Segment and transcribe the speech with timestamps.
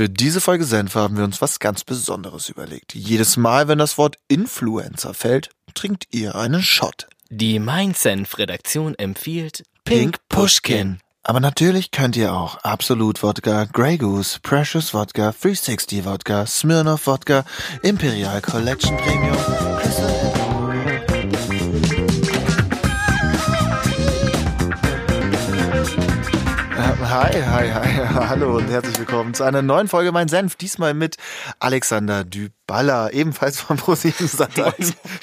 [0.00, 2.94] Für diese Folge Senf haben wir uns was ganz Besonderes überlegt.
[2.94, 7.06] Jedes Mal, wenn das Wort Influencer fällt, trinkt ihr einen Shot.
[7.28, 11.00] Die Mindsenf-Redaktion empfiehlt Pink Pushkin.
[11.22, 17.44] Aber natürlich könnt ihr auch Absolut Wodka, Grey Goose, Precious Wodka, 360 Wodka, Smirnoff Wodka,
[17.82, 19.36] Imperial Collection Premium,
[19.82, 20.39] Crystal
[27.10, 30.54] Hi, hi, hi, hallo und herzlich willkommen zu einer neuen Folge Mein Senf.
[30.54, 31.16] Diesmal mit
[31.58, 34.52] Alexander Dyballa, ebenfalls von ProSieben Sat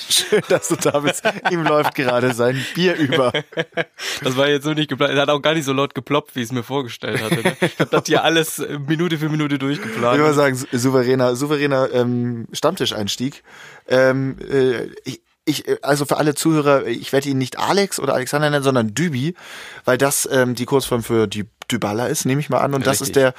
[0.09, 1.23] Schön, dass du da bist.
[1.49, 3.31] Ihm läuft gerade sein Bier über.
[4.21, 5.13] Das war jetzt so nicht geplant.
[5.13, 7.41] Er hat auch gar nicht so laut geploppt, wie ich es mir vorgestellt hatte.
[7.41, 7.55] Ne?
[7.61, 10.17] Ich habe das hier alles Minute für Minute durchgeplant.
[10.17, 13.44] Ich würde sagen, souveräner, souveräner ähm, Stammtischeinstieg.
[13.88, 18.49] Ähm, äh, ich, ich, also für alle Zuhörer, ich werde ihn nicht Alex oder Alexander
[18.49, 19.35] nennen, sondern Dübi,
[19.85, 22.73] weil das ähm, die Kurzform für die Dybala ist, nehme ich mal an.
[22.73, 22.99] Und Richtig.
[22.99, 23.34] das ist der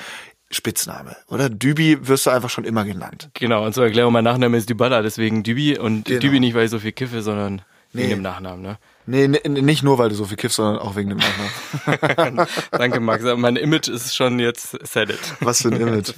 [0.50, 1.50] Spitzname, oder?
[1.50, 3.30] Dübi wirst du einfach schon immer genannt.
[3.34, 6.20] Genau, und zur Erklärung, mein Nachname ist Dybala, deswegen Dübi und genau.
[6.20, 8.02] Dübi nicht, weil ich so viel kiffe, sondern nee.
[8.02, 8.78] wegen dem Nachnamen, ne?
[9.10, 12.46] Nee, nicht nur, weil du so viel kiffst, sondern auch wegen dem Nachnamen.
[12.70, 13.24] Danke, Max.
[13.36, 15.18] Mein Image ist schon jetzt set it.
[15.40, 16.12] Was für ein Image.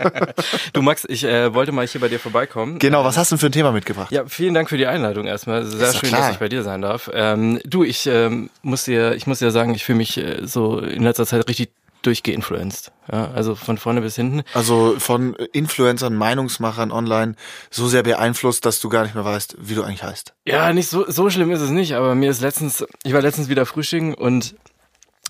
[0.72, 2.78] du, Max, ich äh, wollte mal hier bei dir vorbeikommen.
[2.78, 4.10] Genau, was hast du denn für ein Thema mitgebracht?
[4.10, 5.66] Ja, vielen Dank für die Einladung erstmal.
[5.66, 6.22] Sehr schön, klar.
[6.22, 7.10] dass ich bei dir sein darf.
[7.12, 10.78] Ähm, du, ich ähm, muss dir, ich muss dir sagen, ich fühle mich äh, so
[10.78, 11.72] in letzter Zeit richtig
[12.06, 12.92] durchgeinfluenced.
[13.10, 14.42] Ja, also von vorne bis hinten.
[14.54, 17.34] Also von Influencern, Meinungsmachern online
[17.70, 20.34] so sehr beeinflusst, dass du gar nicht mehr weißt, wie du eigentlich heißt.
[20.46, 23.48] Ja, nicht so, so schlimm ist es nicht, aber mir ist letztens, ich war letztens
[23.48, 24.54] wieder frühstücken und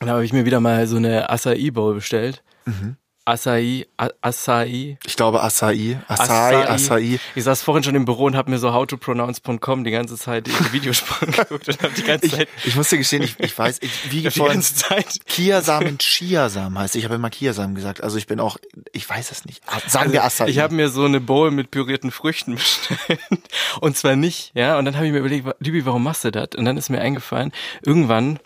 [0.01, 2.43] dann habe ich mir wieder mal so eine Acai Bowl bestellt.
[2.65, 2.97] Mhm.
[3.27, 3.87] Acai,
[4.21, 4.99] Acai.
[5.07, 7.19] Ich glaube Acai, Acai, Acai.
[7.35, 10.73] Ich saß vorhin schon im Büro und habe mir so howtopronounce.com die ganze Zeit die
[10.73, 12.49] Videospuren geguckt und habe die ganze Zeit.
[12.59, 15.21] Ich, ich muss dir gestehen, ich, ich weiß, ich wiege die ganze Zeit.
[15.27, 16.97] Kiasamen Chiasamen heißt.
[16.97, 18.03] Ich habe immer Kiasamen gesagt.
[18.03, 18.59] Also ich bin auch,
[18.93, 19.63] ich weiß es nicht.
[19.87, 20.49] Sagen also, wir Acai.
[20.49, 23.21] Ich habe mir so eine Bowl mit pürierten Früchten bestellt
[23.81, 24.77] und zwar nicht, ja.
[24.79, 26.51] Und dann habe ich mir überlegt, Libi, warum machst du das?
[26.59, 27.53] Und dann ist mir eingefallen,
[27.87, 28.39] irgendwann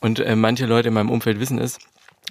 [0.00, 1.78] und äh, manche Leute in meinem Umfeld wissen es,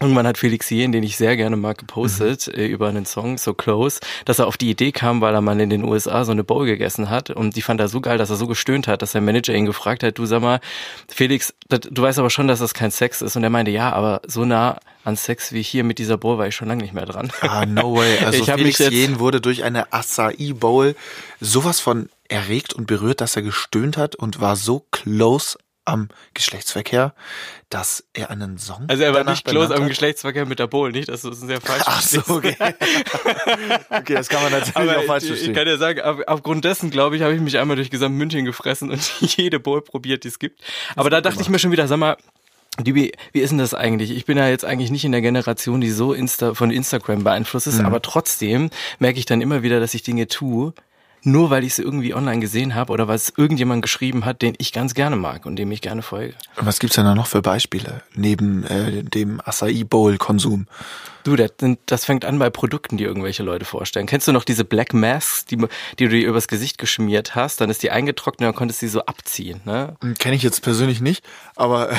[0.02, 2.60] Irgendwann hat Felix Jen, den ich sehr gerne mag, gepostet mhm.
[2.60, 5.60] äh, über einen Song So Close, dass er auf die Idee kam, weil er mal
[5.60, 8.30] in den USA so eine Bowl gegessen hat und die fand er so geil, dass
[8.30, 10.60] er so gestöhnt hat, dass sein Manager ihn gefragt hat, du sag mal,
[11.08, 13.94] Felix, das, du weißt aber schon, dass das kein Sex ist und er meinte, ja,
[13.94, 16.94] aber so nah an Sex wie hier mit dieser Bowl war ich schon lange nicht
[16.94, 17.32] mehr dran.
[17.42, 18.18] Ah, no way.
[18.26, 20.96] Also ich Felix Jen wurde durch eine Acai Bowl
[21.40, 27.14] sowas von erregt und berührt, dass er gestöhnt hat und war so close am Geschlechtsverkehr,
[27.70, 28.86] dass er einen Song.
[28.88, 31.10] Also er war nicht close am Geschlechtsverkehr mit der Bowl, nicht?
[31.10, 31.84] Das ist ein sehr falsch.
[31.86, 32.56] Ach so, okay.
[33.90, 35.52] okay, das kann man natürlich Aber auch falsch verstehen.
[35.52, 38.46] Ich kann ja sagen, aufgrund dessen, glaube ich, habe ich mich einmal durch gesamt München
[38.46, 40.62] gefressen und jede Bowl probiert, die es gibt.
[40.96, 42.18] Aber da dachte ich mir schon wieder, sag mal,
[42.82, 44.12] wie, wie ist denn das eigentlich?
[44.12, 47.68] Ich bin ja jetzt eigentlich nicht in der Generation, die so Insta, von Instagram beeinflusst
[47.68, 47.86] ist, mhm.
[47.86, 50.74] aber trotzdem merke ich dann immer wieder, dass ich Dinge tue,
[51.24, 54.54] nur weil ich es irgendwie online gesehen habe oder weil es irgendjemand geschrieben hat, den
[54.58, 56.34] ich ganz gerne mag und dem ich gerne folge.
[56.56, 60.68] Was gibt's denn da noch für Beispiele neben äh, dem Acai Bowl Konsum?
[61.24, 61.52] Du, das,
[61.86, 64.08] das fängt an bei Produkten, die irgendwelche Leute vorstellen.
[64.08, 65.58] Kennst du noch diese Black Masks, die,
[65.98, 67.62] die du dir übers Gesicht geschmiert hast?
[67.62, 69.62] Dann ist die eingetrocknet und dann konntest du sie so abziehen.
[69.64, 69.96] Ne?
[70.02, 71.24] Hm, Kenne ich jetzt persönlich nicht,
[71.56, 71.96] aber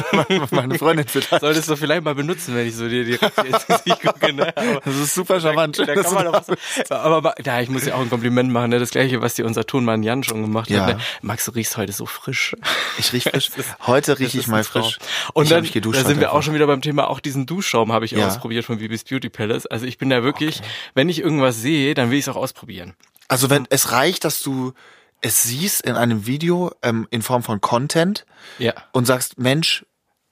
[0.50, 1.40] meine Freundin vielleicht.
[1.40, 4.32] Solltest du vielleicht mal benutzen, wenn ich so dir direkt ins Gesicht gucke.
[4.32, 4.52] Ne?
[4.56, 5.78] Aber das ist super charmant.
[5.78, 8.70] Da, da kann man doch was, aber ja, ich muss dir auch ein Kompliment machen.
[8.70, 8.80] Ne?
[8.80, 10.86] Das gleiche, was dir unser Tonmann Jan schon gemacht ja.
[10.86, 10.96] hat.
[10.96, 11.02] Ne?
[11.22, 12.56] Max, du riechst heute so frisch.
[12.98, 13.50] Ich riech frisch.
[13.86, 14.98] Heute rieche ich mal frisch.
[15.32, 18.12] Und dann, da sind wir auch schon wieder beim Thema, auch diesen Duschschaum habe ich
[18.12, 18.26] ja.
[18.26, 19.66] ausprobiert von Bibis Beauty Palace.
[19.66, 20.68] Also ich bin da wirklich, okay.
[20.94, 22.94] wenn ich irgendwas sehe, dann will ich es auch ausprobieren.
[23.28, 24.72] Also wenn es reicht, dass du
[25.20, 28.26] es siehst in einem Video ähm, in Form von Content
[28.58, 28.74] ja.
[28.92, 29.86] und sagst, Mensch,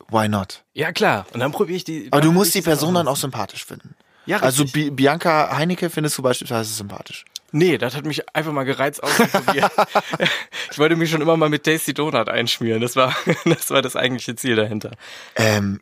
[0.09, 0.65] why not?
[0.75, 1.27] Ja klar.
[1.33, 2.09] Und dann probiere ich die.
[2.11, 3.95] Aber du musst die Person dann auch sympathisch finden.
[4.27, 4.85] Ja, also richtig.
[4.85, 7.25] Also Bianca Heinecke findest du beispielsweise sympathisch.
[7.53, 9.71] Nee, das hat mich einfach mal gereizt auszuprobieren.
[10.71, 12.81] ich wollte mich schon immer mal mit Tasty Donut einschmieren.
[12.81, 13.15] Das war
[13.45, 14.93] das war das eigentliche Ziel dahinter.
[15.37, 15.81] Ähm,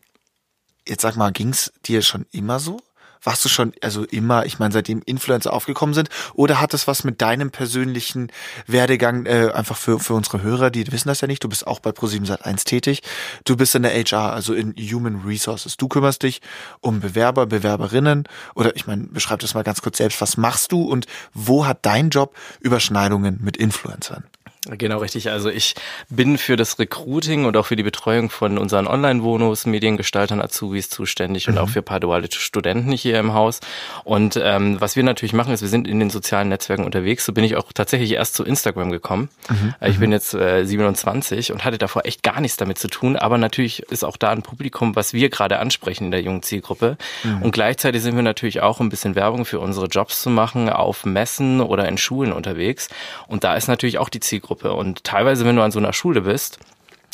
[0.90, 2.80] jetzt sag mal, ging's dir schon immer so?
[3.22, 7.04] Warst du schon, also immer, ich meine, seitdem Influencer aufgekommen sind, oder hat das was
[7.04, 8.32] mit deinem persönlichen
[8.66, 11.80] Werdegang, äh, einfach für, für unsere Hörer, die wissen das ja nicht, du bist auch
[11.80, 13.02] bei Pro7 Sat1 tätig,
[13.44, 15.76] du bist in der HR, also in Human Resources.
[15.76, 16.40] Du kümmerst dich
[16.80, 20.82] um Bewerber, Bewerberinnen, oder ich meine, beschreib das mal ganz kurz selbst, was machst du
[20.82, 24.24] und wo hat dein Job Überschneidungen mit Influencern?
[24.66, 25.30] Genau, richtig.
[25.30, 25.74] Also ich
[26.10, 31.46] bin für das Recruiting und auch für die Betreuung von unseren Online-Wohnos, Mediengestaltern, Azubis zuständig
[31.46, 31.54] mhm.
[31.54, 33.60] und auch für ein paar duale Studenten hier im Haus.
[34.04, 37.24] Und ähm, was wir natürlich machen, ist, wir sind in den sozialen Netzwerken unterwegs.
[37.24, 39.30] So bin ich auch tatsächlich erst zu Instagram gekommen.
[39.48, 39.74] Mhm.
[39.80, 40.14] Ich bin mhm.
[40.14, 43.16] jetzt äh, 27 und hatte davor echt gar nichts damit zu tun.
[43.16, 46.98] Aber natürlich ist auch da ein Publikum, was wir gerade ansprechen in der jungen Zielgruppe.
[47.24, 47.42] Mhm.
[47.42, 51.06] Und gleichzeitig sind wir natürlich auch ein bisschen Werbung für unsere Jobs zu machen auf
[51.06, 52.90] Messen oder in Schulen unterwegs.
[53.26, 54.72] Und da ist natürlich auch die Zielgruppe Zielgruppe.
[54.72, 56.58] Und teilweise, wenn du an so einer Schule bist,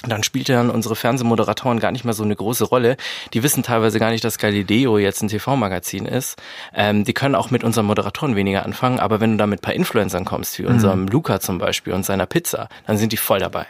[0.06, 2.97] dann spielt dann unsere Fernsehmoderatoren gar nicht mehr so eine große Rolle.
[3.33, 6.41] Die wissen teilweise gar nicht, dass Galileo jetzt ein TV-Magazin ist.
[6.75, 9.75] Ähm, die können auch mit unseren Moderatoren weniger anfangen, aber wenn du da mit paar
[9.75, 10.69] Influencern kommst, wie mhm.
[10.69, 13.67] unserem Luca zum Beispiel und seiner Pizza, dann sind die voll dabei.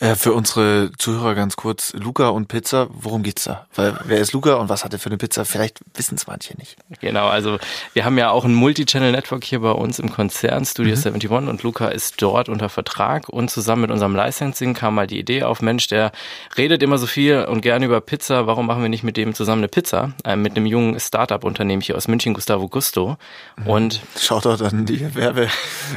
[0.00, 3.66] Äh, für unsere Zuhörer ganz kurz, Luca und Pizza, worum geht's da?
[3.74, 5.44] Weil wer ist Luca und was hat er für eine Pizza?
[5.44, 6.76] Vielleicht wissen es manche nicht.
[7.00, 7.58] Genau, also
[7.94, 11.02] wir haben ja auch ein Multi-Channel-Network hier bei uns im Konzern, Studio mhm.
[11.14, 15.18] 71 und Luca ist dort unter Vertrag und zusammen mit unserem Licensing kam mal die
[15.18, 16.12] Idee auf, Mensch, der
[16.56, 19.60] redet immer so viel und gerne über Pizza, warum machen wir nicht mit dem zusammen
[19.60, 20.12] eine Pizza?
[20.24, 23.16] Äh, mit einem jungen Startup-Unternehmen hier aus München, Gustavo Gusto.
[23.56, 23.66] Mhm.
[23.66, 25.48] Und Schaut dort an die Werbe,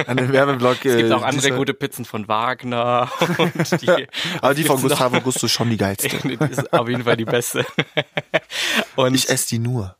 [0.08, 0.86] an den Werbeblock.
[0.86, 3.91] es gibt auch äh, andere gute Pizzen von Wagner und die,
[4.42, 6.10] Aber die von Gustavo Gusto ist schon die geilste.
[6.28, 7.66] die ist auf jeden Fall die beste.
[8.96, 9.96] Und ich esse die nur.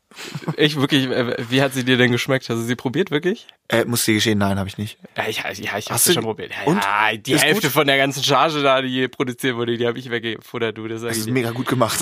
[0.56, 2.48] Ich wirklich, äh, wie hat sie dir denn geschmeckt?
[2.48, 3.46] Hast du sie probiert wirklich?
[3.68, 4.98] Äh, muss dir geschehen, nein, habe ich nicht.
[5.16, 6.52] Ja, ich, ja, ich habe sie schon probiert.
[6.52, 6.76] Ja, und?
[6.76, 7.72] Ja, die ist Hälfte gut?
[7.72, 10.88] von der ganzen Charge da, die produziert wurde, die habe ich weggefuttert, du.
[10.88, 11.98] Das, das ist mega gut gemacht.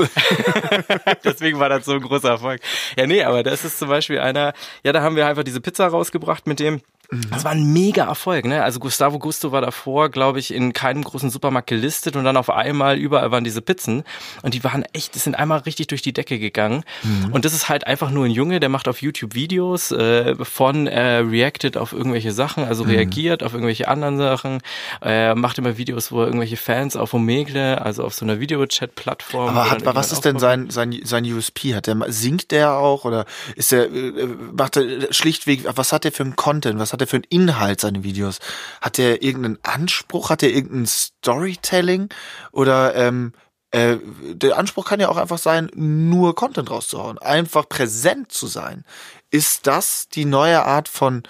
[1.25, 2.61] Deswegen war das so ein großer Erfolg.
[2.97, 4.53] Ja, nee, aber das ist zum Beispiel einer,
[4.83, 6.81] ja, da haben wir einfach diese Pizza rausgebracht mit dem,
[7.31, 8.63] das war ein mega Erfolg, ne?
[8.63, 12.51] Also Gustavo Gusto war davor, glaube ich, in keinem großen Supermarkt gelistet und dann auf
[12.51, 14.05] einmal überall waren diese Pizzen
[14.43, 16.85] und die waren echt, die sind einmal richtig durch die Decke gegangen.
[17.03, 17.33] Mhm.
[17.33, 20.87] Und das ist halt einfach nur ein Junge, der macht auf YouTube Videos äh, von
[20.87, 22.91] äh, reacted auf irgendwelche Sachen, also mhm.
[22.91, 24.61] reagiert auf irgendwelche anderen Sachen,
[25.03, 29.57] äh, macht immer Videos, wo er irgendwelche Fans auf Omegle, also auf so einer Videochat-Plattform.
[29.57, 31.75] Aber, hat, was ist denn sein, sein, sein USP?
[31.75, 33.25] Hat der, singt der auch oder
[33.57, 36.79] ist der, äh, macht er schlichtweg, was hat der für ein Content?
[36.79, 38.39] Was hat hat er für einen Inhalt seine Videos?
[38.81, 40.31] Hat er irgendeinen Anspruch?
[40.31, 42.11] Hat er irgendein Storytelling?
[42.53, 43.33] Oder ähm,
[43.71, 43.97] äh,
[44.35, 48.85] der Anspruch kann ja auch einfach sein, nur Content rauszuhauen, einfach präsent zu sein.
[49.31, 51.23] Ist das die neue Art von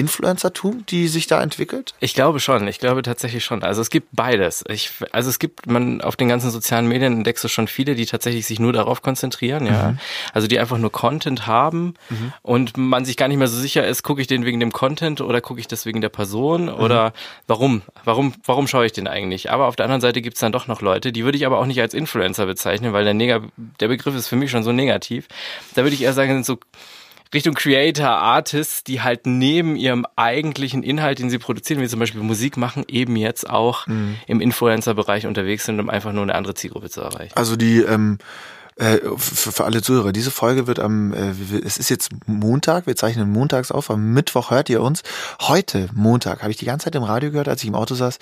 [0.00, 1.94] Influencertum, die sich da entwickelt?
[2.00, 2.66] Ich glaube schon.
[2.68, 3.62] Ich glaube tatsächlich schon.
[3.62, 4.64] Also es gibt beides.
[4.68, 8.06] Ich, also es gibt, man auf den ganzen sozialen Medien entdeckst du schon viele, die
[8.06, 9.92] tatsächlich sich nur darauf konzentrieren, ja.
[9.92, 9.98] Mhm.
[10.32, 12.32] Also die einfach nur Content haben mhm.
[12.42, 15.20] und man sich gar nicht mehr so sicher ist, gucke ich den wegen dem Content
[15.20, 16.74] oder gucke ich das wegen der Person mhm.
[16.74, 17.12] oder
[17.46, 17.82] warum?
[18.04, 19.50] Warum, warum schaue ich den eigentlich?
[19.50, 21.58] Aber auf der anderen Seite gibt es dann doch noch Leute, die würde ich aber
[21.58, 23.42] auch nicht als Influencer bezeichnen, weil der, Neg
[23.80, 25.28] der Begriff ist für mich schon so negativ.
[25.74, 26.58] Da würde ich eher sagen, sind so
[27.32, 32.22] Richtung Creator, Artists, die halt neben ihrem eigentlichen Inhalt, den sie produzieren, wie zum Beispiel
[32.22, 34.16] Musik machen, eben jetzt auch mhm.
[34.26, 37.32] im Influencer-Bereich unterwegs sind, um einfach nur eine andere Zielgruppe zu erreichen.
[37.36, 38.18] Also die ähm
[38.76, 41.34] äh, für, für alle Zuhörer, diese Folge wird am, äh,
[41.64, 45.02] es ist jetzt Montag, wir zeichnen montags auf, am Mittwoch hört ihr uns.
[45.42, 48.18] Heute, Montag, habe ich die ganze Zeit im Radio gehört, als ich im Auto saß,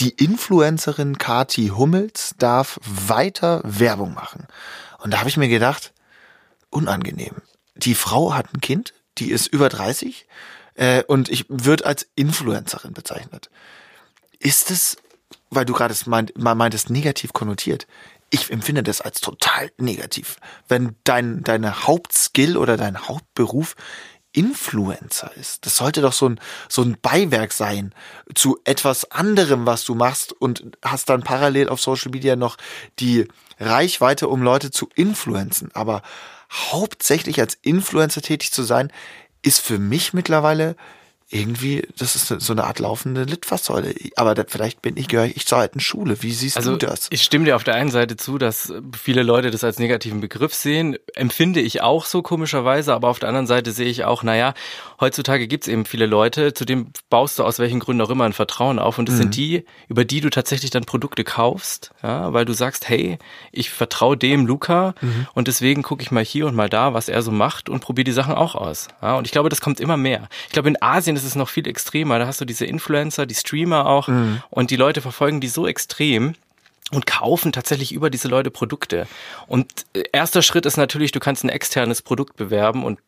[0.00, 4.46] die Influencerin Kati Hummels darf weiter Werbung machen.
[4.98, 5.94] Und da habe ich mir gedacht,
[6.68, 7.36] unangenehm
[7.74, 10.26] die Frau hat ein Kind, die ist über 30
[10.74, 13.50] äh, und ich wird als Influencerin bezeichnet.
[14.38, 14.96] Ist es,
[15.50, 17.86] weil du gerade meint, meintest, negativ konnotiert?
[18.30, 20.36] Ich empfinde das als total negativ.
[20.68, 23.76] Wenn dein, deine Hauptskill oder dein Hauptberuf
[24.34, 25.64] Influencer ist.
[25.64, 27.94] Das sollte doch so ein, so ein Beiwerk sein
[28.34, 32.56] zu etwas anderem, was du machst und hast dann parallel auf Social Media noch
[32.98, 33.28] die
[33.60, 35.70] Reichweite, um Leute zu influenzen.
[35.72, 36.02] Aber
[36.54, 38.92] hauptsächlich als Influencer tätig zu sein,
[39.42, 40.76] ist für mich mittlerweile
[41.34, 43.94] irgendwie, das ist so eine Art laufende Litfaßsäule.
[44.16, 46.22] Aber da, vielleicht bin ich, gehöre ich zur alten Schule.
[46.22, 47.08] Wie siehst also, du das?
[47.10, 50.54] Ich stimme dir auf der einen Seite zu, dass viele Leute das als negativen Begriff
[50.54, 50.96] sehen.
[51.14, 54.54] Empfinde ich auch so komischerweise, aber auf der anderen Seite sehe ich auch, naja,
[55.00, 58.24] heutzutage gibt es eben viele Leute, zu denen baust du aus welchen Gründen auch immer
[58.24, 58.98] ein Vertrauen auf.
[58.98, 59.22] Und das mhm.
[59.22, 63.18] sind die, über die du tatsächlich dann Produkte kaufst, ja, weil du sagst, hey,
[63.50, 65.26] ich vertraue dem Luca mhm.
[65.34, 68.04] und deswegen gucke ich mal hier und mal da, was er so macht und probiere
[68.04, 68.86] die Sachen auch aus.
[69.02, 70.28] Ja, und ich glaube, das kommt immer mehr.
[70.46, 72.18] Ich glaube, in Asien ist ist es noch viel extremer.
[72.18, 74.42] Da hast du diese Influencer, die Streamer auch mhm.
[74.50, 76.34] und die Leute verfolgen die so extrem
[76.92, 79.06] und kaufen tatsächlich über diese Leute Produkte.
[79.46, 83.00] Und äh, erster Schritt ist natürlich, du kannst ein externes Produkt bewerben und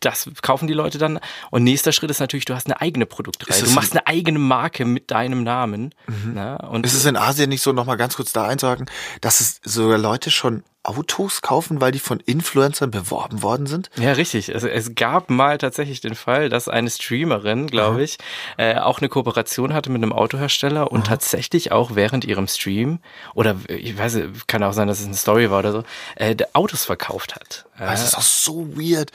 [0.00, 1.20] das kaufen die Leute dann.
[1.50, 3.62] Und nächster Schritt ist natürlich, du hast eine eigene Produktreihe.
[3.62, 5.94] Du machst eine eigene Marke mit deinem Namen.
[6.32, 6.58] Ne?
[6.70, 8.86] Und Ist es in Asien nicht so, nochmal ganz kurz da einzuhaken,
[9.20, 13.90] dass es sogar Leute schon Autos kaufen, weil die von Influencern beworben worden sind?
[13.98, 14.54] Ja, richtig.
[14.54, 18.16] Also es gab mal tatsächlich den Fall, dass eine Streamerin, glaube ich,
[18.56, 23.00] äh, auch eine Kooperation hatte mit einem Autohersteller und tatsächlich auch während ihrem Stream
[23.34, 25.84] oder ich weiß, kann auch sein, dass es eine Story war oder so,
[26.16, 27.66] äh, Autos verkauft hat.
[27.78, 29.10] Das ist doch so weird.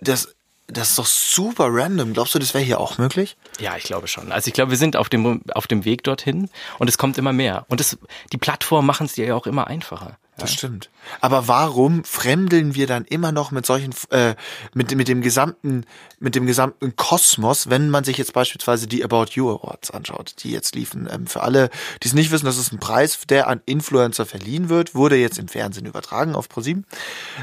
[0.00, 0.34] Das,
[0.66, 2.12] das ist doch super random.
[2.12, 3.36] Glaubst du, das wäre hier auch möglich?
[3.60, 4.32] Ja, ich glaube schon.
[4.32, 7.32] Also ich glaube, wir sind auf dem auf dem Weg dorthin und es kommt immer
[7.32, 7.66] mehr.
[7.68, 7.98] Und es,
[8.32, 10.18] die Plattformen machen es dir ja auch immer einfacher.
[10.38, 10.90] Das stimmt.
[11.20, 14.34] Aber warum fremdeln wir dann immer noch mit solchen, äh,
[14.74, 15.86] mit, mit dem gesamten,
[16.18, 20.50] mit dem gesamten Kosmos, wenn man sich jetzt beispielsweise die About You Awards anschaut, die
[20.50, 21.08] jetzt liefen.
[21.10, 21.70] Ähm, für alle,
[22.02, 25.38] die es nicht wissen, das ist ein Preis, der an Influencer verliehen wird, wurde jetzt
[25.38, 26.84] im Fernsehen übertragen auf ProSieben.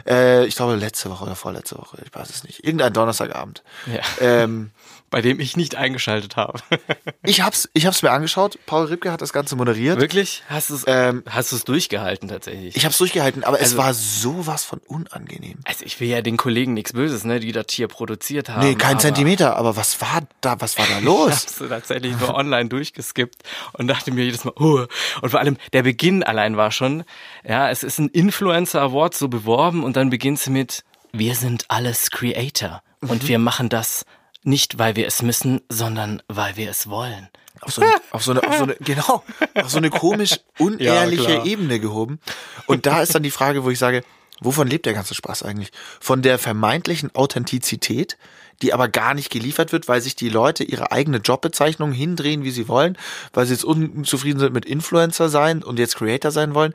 [0.07, 2.63] Äh, ich glaube letzte Woche oder vorletzte Woche, ich weiß es nicht.
[2.63, 3.63] Irgendein Donnerstagabend.
[3.87, 4.01] Ja.
[4.19, 4.69] Ähm,
[5.13, 6.59] Bei dem ich nicht eingeschaltet habe.
[7.23, 8.57] ich hab's, ich hab's mir angeschaut.
[8.65, 9.99] Paul Ripke hat das Ganze moderiert.
[9.99, 10.41] Wirklich?
[10.49, 12.75] Hast du es Ähm, hast du es durchgehalten tatsächlich?
[12.75, 15.59] Ich hab's durchgehalten, aber es Also- war sowas von unangenehm.
[15.65, 18.67] also ich will ja den Kollegen nichts Böses, ne, die das hier produziert haben.
[18.67, 21.29] Nee, kein aber Zentimeter, aber was war da, was war da Ich los?
[21.31, 23.43] hab's tatsächlich nur online durchgeskippt
[23.73, 24.85] und dachte mir jedes Mal, oh.
[25.21, 27.03] Und vor allem der Beginn allein war schon,
[27.47, 32.09] ja, es ist ein Influencer Award so beworben und dann beginnt's mit, wir sind alles
[32.09, 34.05] Creator und wir machen das
[34.43, 37.29] nicht, weil wir es müssen, sondern weil wir es wollen.
[37.61, 39.23] Auf so, eine, auf so eine, auf so eine, genau,
[39.55, 41.45] auf so eine komisch unehrliche klar.
[41.45, 42.19] Ebene gehoben.
[42.67, 44.03] Und da ist dann die Frage, wo ich sage,
[44.41, 45.71] wovon lebt der ganze Spaß eigentlich?
[45.99, 48.17] Von der vermeintlichen Authentizität,
[48.61, 52.51] die aber gar nicht geliefert wird, weil sich die Leute ihre eigene Jobbezeichnung hindrehen, wie
[52.51, 52.97] sie wollen,
[53.33, 56.73] weil sie jetzt unzufrieden sind mit Influencer sein und jetzt Creator sein wollen.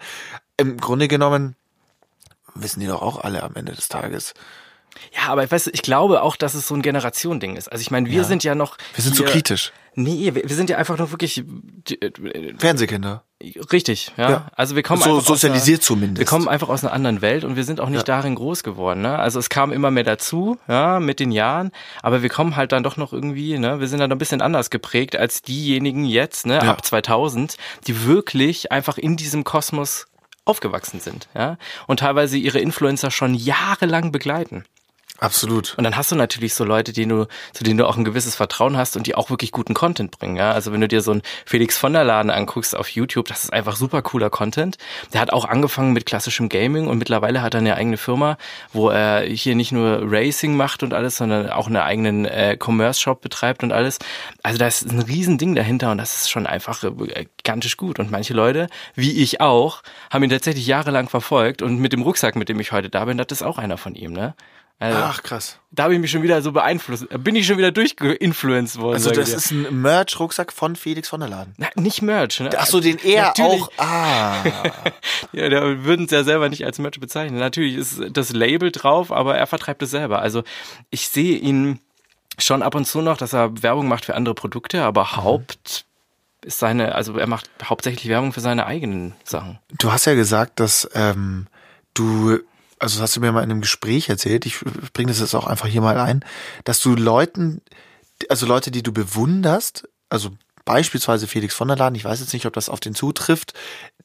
[0.56, 1.54] Im Grunde genommen
[2.54, 4.34] wissen die doch auch alle am Ende des Tages.
[5.14, 7.70] Ja, aber ich weiß, ich glaube auch, dass es so ein Generationending ist.
[7.70, 8.76] Also ich meine, wir sind ja noch.
[8.94, 9.72] Wir sind so hier- kritisch.
[9.94, 11.42] Nee, wir, wir sind ja einfach noch wirklich
[11.90, 12.10] äh,
[12.58, 13.24] Fernsehkinder.
[13.72, 14.30] richtig, ja.
[14.30, 14.46] Ja.
[14.54, 16.18] Also wir kommen So sozialisiert einer, zumindest.
[16.18, 19.00] Wir kommen einfach aus einer anderen Welt und wir sind auch nicht darin groß geworden.
[19.02, 19.18] Ne?
[19.18, 22.84] Also es kam immer mehr dazu, ja, mit den Jahren, aber wir kommen halt dann
[22.84, 26.54] doch noch irgendwie, ne, wir sind dann ein bisschen anders geprägt als diejenigen jetzt, ne,
[26.62, 26.70] Ja.
[26.70, 27.56] ab 2000,
[27.88, 30.06] die wirklich einfach in diesem Kosmos
[30.44, 34.64] aufgewachsen sind, ja, und teilweise ihre Influencer schon jahrelang begleiten.
[35.20, 35.74] Absolut.
[35.76, 38.36] Und dann hast du natürlich so Leute, denen du, zu denen du auch ein gewisses
[38.36, 40.36] Vertrauen hast und die auch wirklich guten Content bringen.
[40.36, 40.52] Ja?
[40.52, 43.52] Also wenn du dir so einen Felix von der Laden anguckst auf YouTube, das ist
[43.52, 44.78] einfach super cooler Content.
[45.12, 48.38] Der hat auch angefangen mit klassischem Gaming und mittlerweile hat er eine eigene Firma,
[48.72, 53.20] wo er hier nicht nur Racing macht und alles, sondern auch einen eigenen äh, Commerce-Shop
[53.20, 53.98] betreibt und alles.
[54.44, 57.98] Also da ist ein Riesending dahinter und das ist schon einfach äh, gigantisch gut.
[57.98, 59.82] Und manche Leute, wie ich auch,
[60.12, 63.18] haben ihn tatsächlich jahrelang verfolgt und mit dem Rucksack, mit dem ich heute da bin,
[63.18, 64.34] das ist auch einer von ihm, ne?
[64.80, 65.58] Also, Ach, krass.
[65.72, 68.94] da habe ich mich schon wieder so beeinflusst, bin ich schon wieder durchgeinfluenced worden.
[68.94, 71.54] Also das ist ein Merch-Rucksack von Felix von der Laden.
[71.56, 72.50] Na, nicht Merch, ne?
[72.56, 73.62] Ach so, den er Natürlich.
[73.62, 73.70] auch.
[73.78, 74.44] Ah.
[75.32, 77.38] Ja, der würden es ja selber nicht als Merch bezeichnen.
[77.38, 80.20] Natürlich ist das Label drauf, aber er vertreibt es selber.
[80.22, 80.42] Also
[80.90, 81.80] ich sehe ihn
[82.38, 85.16] schon ab und zu noch, dass er Werbung macht für andere Produkte, aber Mhm.
[85.16, 85.84] Haupt
[86.44, 89.58] ist seine, also er macht hauptsächlich Werbung für seine eigenen Sachen.
[89.76, 91.46] Du hast ja gesagt, dass ähm,
[91.94, 92.38] du,
[92.78, 94.60] also das hast du mir mal in einem Gespräch erzählt, ich
[94.92, 96.24] bringe das jetzt auch einfach hier mal ein,
[96.64, 97.62] dass du Leuten,
[98.28, 100.30] also Leute, die du bewunderst, also
[100.64, 103.54] beispielsweise Felix von der Laden, ich weiß jetzt nicht, ob das auf den zutrifft,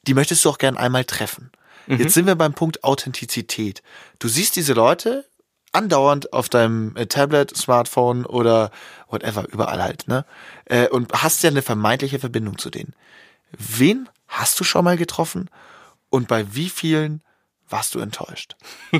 [0.07, 1.51] die möchtest du auch gern einmal treffen.
[1.87, 3.83] Jetzt sind wir beim Punkt Authentizität.
[4.19, 5.25] Du siehst diese Leute
[5.73, 8.71] andauernd auf deinem äh, Tablet, Smartphone oder
[9.09, 10.25] whatever, überall halt, ne?
[10.65, 12.93] Äh, und hast ja eine vermeintliche Verbindung zu denen.
[13.51, 15.49] Wen hast du schon mal getroffen
[16.09, 17.21] und bei wie vielen
[17.73, 18.55] warst du enttäuscht?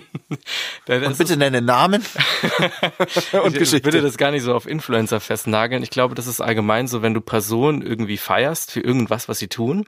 [0.88, 2.04] Und bitte nenne Namen
[3.44, 3.86] und ich Geschichte.
[3.86, 5.84] würde das gar nicht so auf Influencer festnageln.
[5.84, 9.48] Ich glaube, das ist allgemein so, wenn du Personen irgendwie feierst für irgendwas, was sie
[9.48, 9.86] tun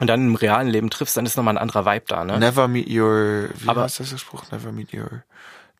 [0.00, 2.38] und dann im realen Leben triffst, dann ist nochmal ein anderer Vibe da, ne?
[2.38, 4.42] Never meet your, wie Aber- heißt das Spruch?
[4.50, 5.22] Never meet your,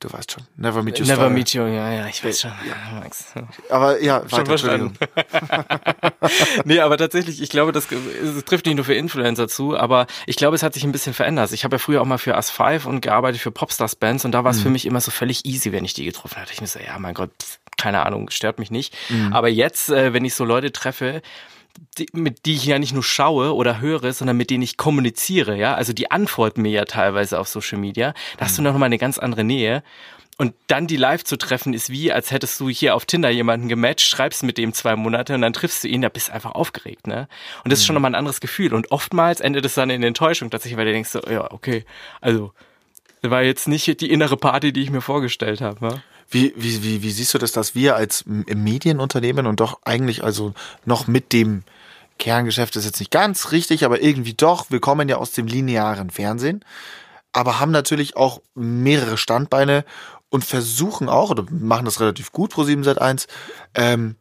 [0.04, 0.42] du weißt schon.
[0.56, 2.52] Never meet your Never meet you, ja, ja, ich weiß schon.
[3.00, 3.32] Max.
[3.70, 4.94] Aber ja, Schon verstanden.
[6.64, 10.37] Nee, aber tatsächlich, ich glaube, das, es trifft nicht nur für Influencer zu, aber ich
[10.37, 11.52] glaube, es hat sich ein bisschen verändert.
[11.52, 14.50] Ich habe ja früher auch mal für As5 und gearbeitet für Popstars-Bands und da war
[14.52, 16.52] es für mich immer so völlig easy, wenn ich die getroffen hatte.
[16.52, 18.94] Ich mir so, ja, mein Gott, pff, keine Ahnung, stört mich nicht.
[19.32, 21.23] Aber jetzt, äh, wenn ich so Leute treffe,
[21.98, 25.56] die, mit die ich ja nicht nur schaue oder höre, sondern mit denen ich kommuniziere,
[25.56, 28.86] ja, also die antworten mir ja teilweise auf Social Media, da hast du noch mal
[28.86, 29.82] eine ganz andere Nähe.
[30.36, 33.68] Und dann die live zu treffen, ist wie, als hättest du hier auf Tinder jemanden
[33.68, 36.56] gematcht, schreibst mit dem zwei Monate und dann triffst du ihn, da bist du einfach
[36.56, 37.28] aufgeregt, ne?
[37.62, 38.74] Und das ist schon nochmal ein anderes Gefühl.
[38.74, 41.84] Und oftmals endet es dann in Enttäuschung tatsächlich, weil du denkst so, ja, okay,
[42.20, 42.52] also,
[43.22, 46.02] das war jetzt nicht die innere Party, die ich mir vorgestellt habe, ne?
[46.30, 50.54] Wie, wie, wie, wie siehst du das, dass wir als Medienunternehmen und doch eigentlich also
[50.84, 51.62] noch mit dem
[52.18, 54.70] Kerngeschäft ist jetzt nicht ganz richtig, aber irgendwie doch.
[54.70, 56.64] Wir kommen ja aus dem linearen Fernsehen,
[57.32, 59.84] aber haben natürlich auch mehrere Standbeine
[60.30, 63.26] und versuchen auch, oder machen das relativ gut pro 7 Sat 1,
[63.74, 64.16] ähm,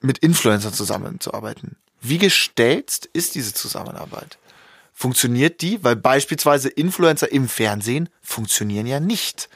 [0.00, 1.76] mit Influencern zusammenzuarbeiten.
[2.00, 4.38] Wie gestellt ist diese Zusammenarbeit?
[4.92, 5.82] Funktioniert die?
[5.82, 9.48] Weil beispielsweise Influencer im Fernsehen funktionieren ja nicht.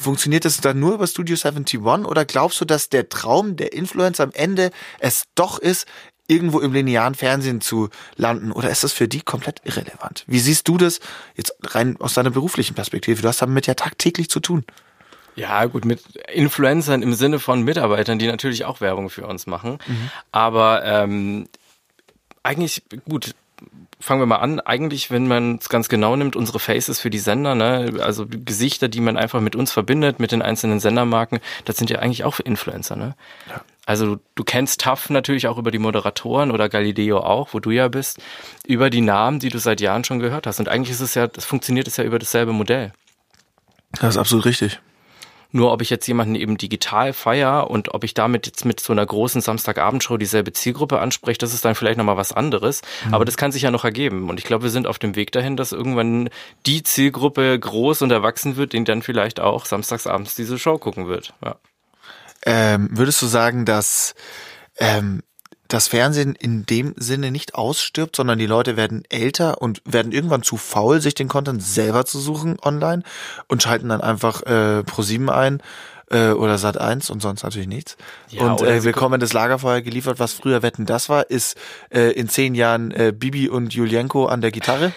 [0.00, 4.24] Funktioniert das dann nur über Studio 71 oder glaubst du, dass der Traum der Influencer
[4.24, 5.86] am Ende es doch ist,
[6.28, 8.52] irgendwo im linearen Fernsehen zu landen?
[8.52, 10.24] Oder ist das für die komplett irrelevant?
[10.26, 11.00] Wie siehst du das
[11.36, 13.22] jetzt rein aus deiner beruflichen Perspektive?
[13.22, 14.64] Du hast damit ja tagtäglich zu tun.
[15.34, 16.02] Ja, gut, mit
[16.32, 19.78] Influencern im Sinne von Mitarbeitern, die natürlich auch Werbung für uns machen.
[19.86, 20.10] Mhm.
[20.32, 21.48] Aber ähm,
[22.42, 23.34] eigentlich, gut,
[23.98, 24.60] fangen wir mal an.
[24.60, 28.88] Eigentlich, wenn man es ganz genau nimmt, unsere Faces für die Sender, ne, also Gesichter,
[28.88, 32.40] die man einfach mit uns verbindet, mit den einzelnen Sendermarken, das sind ja eigentlich auch
[32.40, 33.14] Influencer, ne?
[33.48, 33.62] Ja.
[33.86, 37.86] Also du kennst TAF natürlich auch über die Moderatoren oder Galileo auch, wo du ja
[37.86, 38.18] bist,
[38.66, 40.58] über die Namen, die du seit Jahren schon gehört hast.
[40.58, 42.92] Und eigentlich ist es ja, das funktioniert es ja über dasselbe Modell.
[43.92, 44.80] Das ist absolut richtig.
[45.52, 48.92] Nur ob ich jetzt jemanden eben digital feier und ob ich damit jetzt mit so
[48.92, 52.82] einer großen Samstagabendshow dieselbe Zielgruppe anspreche, das ist dann vielleicht nochmal was anderes.
[53.06, 53.14] Mhm.
[53.14, 54.28] Aber das kann sich ja noch ergeben.
[54.28, 56.30] Und ich glaube, wir sind auf dem Weg dahin, dass irgendwann
[56.66, 61.34] die Zielgruppe groß und erwachsen wird, die dann vielleicht auch samstagsabends diese Show gucken wird.
[61.44, 61.56] Ja.
[62.44, 64.14] Ähm, würdest du sagen, dass
[64.78, 65.22] ähm,
[65.68, 70.42] das Fernsehen in dem Sinne nicht ausstirbt, sondern die Leute werden älter und werden irgendwann
[70.42, 73.02] zu faul, sich den Content selber zu suchen online
[73.48, 75.62] und schalten dann einfach äh, Pro7 ein
[76.10, 77.96] äh, oder Sat 1 und sonst natürlich nichts.
[78.30, 81.56] Ja, und äh, willkommen das Lagerfeuer geliefert, was früher Wetten das war, ist
[81.90, 84.92] äh, in zehn Jahren äh, Bibi und Julienko an der Gitarre.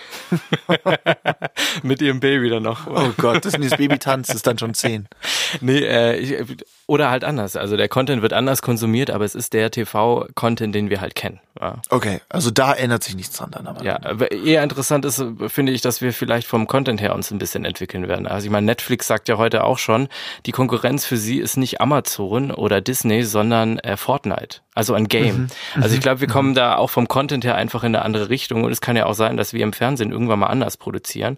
[1.84, 2.88] Mit ihrem Baby dann noch.
[2.88, 5.08] Oh Gott, das, das Baby tanzt, ist dann schon zehn.
[5.62, 7.56] Nee, äh, ich, oder halt anders.
[7.56, 11.40] Also der Content wird anders konsumiert, aber es ist der TV-Content, den wir halt kennen.
[11.60, 11.82] Ja.
[11.90, 13.84] Okay, also da ändert sich nichts dran dann aber.
[13.84, 13.98] Ja,
[14.30, 18.08] eher interessant ist, finde ich, dass wir vielleicht vom Content her uns ein bisschen entwickeln
[18.08, 18.26] werden.
[18.26, 20.08] Also ich meine, Netflix sagt ja heute auch schon,
[20.46, 24.62] die Konkurrenz für sie ist nicht Amazon oder Disney, sondern äh, Fortnite.
[24.74, 25.50] Also ein Game.
[25.76, 25.82] Mhm.
[25.82, 26.34] Also ich glaube, wir mhm.
[26.34, 29.06] kommen da auch vom Content her einfach in eine andere Richtung und es kann ja
[29.06, 31.38] auch sein, dass wir im Fernsehen irgendwann mal anders produzieren.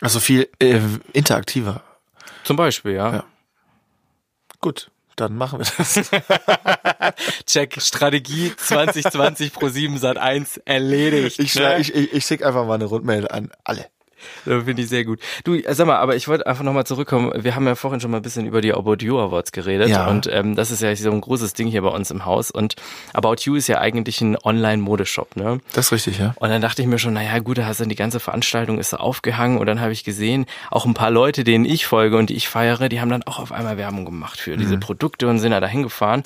[0.00, 0.80] Also viel äh,
[1.12, 1.82] interaktiver.
[2.44, 3.12] Zum Beispiel, ja.
[3.12, 3.24] ja.
[4.60, 6.10] Gut, dann machen wir das.
[7.46, 11.38] Check, Strategie 2020 pro 7 Sat 1 erledigt.
[11.38, 11.78] Ich, ne?
[11.78, 13.86] ich, ich, ich schicke einfach mal eine Rundmail an alle.
[14.44, 15.20] Finde ich sehr gut.
[15.44, 17.32] Du, sag mal, aber ich wollte einfach nochmal zurückkommen.
[17.36, 19.88] Wir haben ja vorhin schon mal ein bisschen über die About You Awards geredet.
[19.88, 20.08] Ja.
[20.08, 22.50] Und ähm, das ist ja so ein großes Ding hier bei uns im Haus.
[22.50, 22.76] Und
[23.12, 25.60] About You ist ja eigentlich ein Online-Modeshop, ne?
[25.72, 26.34] Das ist richtig, ja.
[26.36, 28.94] Und dann dachte ich mir schon, naja, gut, da hast du die ganze Veranstaltung ist
[28.94, 29.58] aufgehangen.
[29.58, 32.48] Und dann habe ich gesehen, auch ein paar Leute, denen ich folge und die ich
[32.48, 34.58] feiere, die haben dann auch auf einmal Werbung gemacht für mhm.
[34.58, 36.22] diese Produkte und sind da dahin gefahren.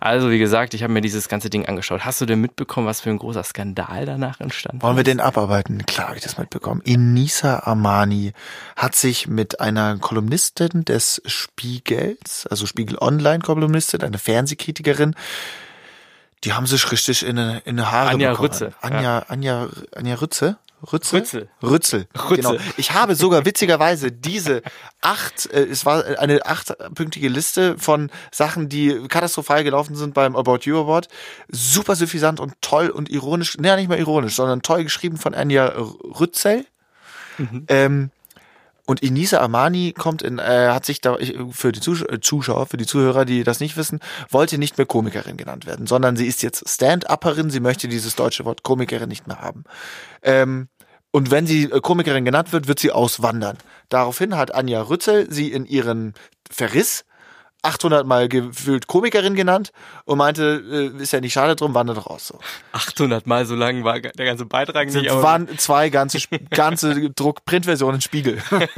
[0.00, 2.04] Also, wie gesagt, ich habe mir dieses ganze Ding angeschaut.
[2.04, 4.82] Hast du denn mitbekommen, was für ein großer Skandal danach entstand?
[4.82, 5.84] Wollen wir den abarbeiten?
[5.86, 6.82] Klar habe ich das mitbekommen.
[6.84, 8.32] Enisa Lisa Armani
[8.74, 15.14] hat sich mit einer Kolumnistin des Spiegels, also Spiegel Online Kolumnistin, eine Fernsehkritikerin,
[16.42, 18.48] die haben sich richtig in eine, in eine Haare Anja bekommen.
[18.48, 18.72] Rütze.
[18.80, 19.18] Anja, ja.
[19.28, 20.56] Anja, Anja Rütze?
[20.90, 21.20] Rützel?
[21.20, 21.48] Rützel.
[21.62, 22.06] Rützel.
[22.14, 22.36] Rützel.
[22.36, 22.54] Genau.
[22.78, 24.62] Ich habe sogar witzigerweise diese
[25.02, 30.60] acht, äh, es war eine achtpünktige Liste von Sachen, die katastrophal gelaufen sind beim About
[30.62, 31.08] You Award.
[31.48, 35.72] Super suffisant und toll und ironisch, naja, nicht mal ironisch, sondern toll geschrieben von Anja
[35.76, 36.66] Rützel.
[37.38, 37.64] Mhm.
[37.68, 38.10] Ähm,
[38.86, 41.16] und Inisa Amani kommt in, äh, hat sich da
[41.50, 45.38] für die äh, Zuschauer, für die Zuhörer, die das nicht wissen, wollte nicht mehr Komikerin
[45.38, 47.48] genannt werden, sondern sie ist jetzt Stand-Upperin.
[47.48, 49.64] Sie möchte dieses deutsche Wort Komikerin nicht mehr haben.
[50.22, 50.68] Ähm,
[51.10, 53.56] und wenn sie äh, Komikerin genannt wird, wird sie auswandern.
[53.88, 56.12] Daraufhin hat Anja Rützel sie in ihren
[56.50, 57.06] Verriss
[57.64, 59.72] 800 Mal gefühlt Komikerin genannt
[60.04, 62.28] und meinte, äh, ist ja nicht schade drum, wandert doch aus.
[62.28, 62.38] So.
[62.72, 65.06] 800 Mal so lang war der ganze Beitrag nicht.
[65.06, 66.18] Es waren zwei ganze,
[66.50, 68.42] ganze Druck-Printversionen Spiegel.
[68.50, 68.68] ein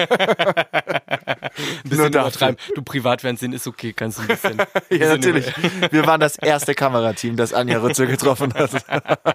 [1.84, 2.56] bisschen übertreiben.
[2.74, 4.56] Du Privatfernsehen ist okay, kannst du ein bisschen.
[5.00, 5.46] ja, natürlich.
[5.90, 8.70] Wir waren das erste Kamerateam, das Anja Rützel getroffen hat.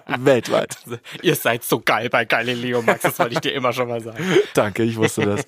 [0.18, 0.76] Weltweit.
[1.22, 4.24] Ihr seid so geil bei Galileo, Max, das wollte ich dir immer schon mal sagen.
[4.54, 5.46] Danke, ich wusste das.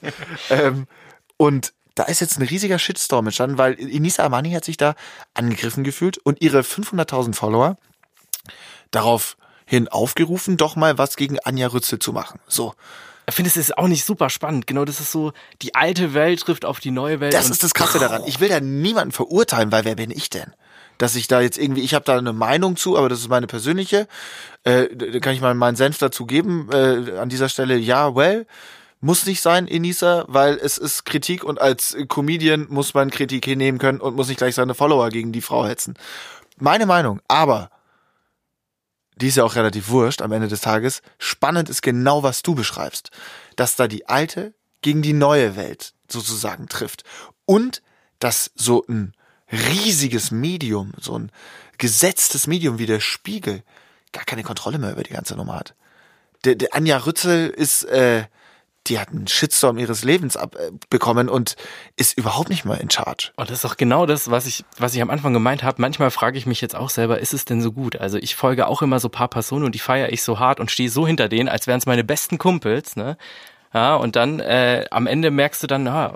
[0.50, 0.86] ähm,
[1.36, 4.94] und da ist jetzt ein riesiger Shitstorm entstanden, weil Inisa Amani hat sich da
[5.34, 7.76] angegriffen gefühlt und ihre 500.000 Follower
[8.90, 12.40] daraufhin aufgerufen, doch mal was gegen Anja Rützel zu machen.
[12.46, 12.74] So.
[13.26, 14.66] Ich finde, es ist auch nicht super spannend.
[14.66, 17.32] Genau, das ist so, die alte Welt trifft auf die neue Welt.
[17.32, 18.22] Das ist das Krasse daran.
[18.26, 20.52] Ich will da niemanden verurteilen, weil wer bin ich denn?
[20.98, 23.46] Dass ich da jetzt irgendwie, ich habe da eine Meinung zu, aber das ist meine
[23.46, 24.08] persönliche.
[24.64, 26.68] Äh, da kann ich mal meinen Senf dazu geben.
[26.70, 28.46] Äh, an dieser Stelle, ja, well,
[29.04, 33.78] Muss nicht sein, Enisa, weil es ist Kritik und als Comedian muss man Kritik hinnehmen
[33.78, 35.92] können und muss nicht gleich seine Follower gegen die Frau hetzen.
[36.56, 37.68] Meine Meinung, aber
[39.16, 41.02] die ist ja auch relativ wurscht am Ende des Tages.
[41.18, 43.10] Spannend ist genau, was du beschreibst.
[43.56, 47.04] Dass da die alte gegen die neue Welt sozusagen trifft.
[47.44, 47.82] Und
[48.20, 49.12] dass so ein
[49.52, 51.30] riesiges Medium, so ein
[51.76, 53.64] gesetztes Medium wie der Spiegel
[54.12, 55.74] gar keine Kontrolle mehr über die ganze Nummer hat.
[56.46, 58.24] Der, der Anja Rützel ist, äh,
[58.86, 61.56] die hat einen Shitstorm ihres Lebens abbekommen äh, und
[61.96, 63.32] ist überhaupt nicht mehr in Charge.
[63.36, 65.80] Und das ist doch genau das, was ich, was ich am Anfang gemeint habe.
[65.80, 67.96] Manchmal frage ich mich jetzt auch selber, ist es denn so gut?
[67.96, 70.70] Also ich folge auch immer so paar Personen und die feiere ich so hart und
[70.70, 73.16] stehe so hinter denen, als wären es meine besten Kumpels, ne?
[73.72, 76.14] Ja, und dann äh, am Ende merkst du dann, na,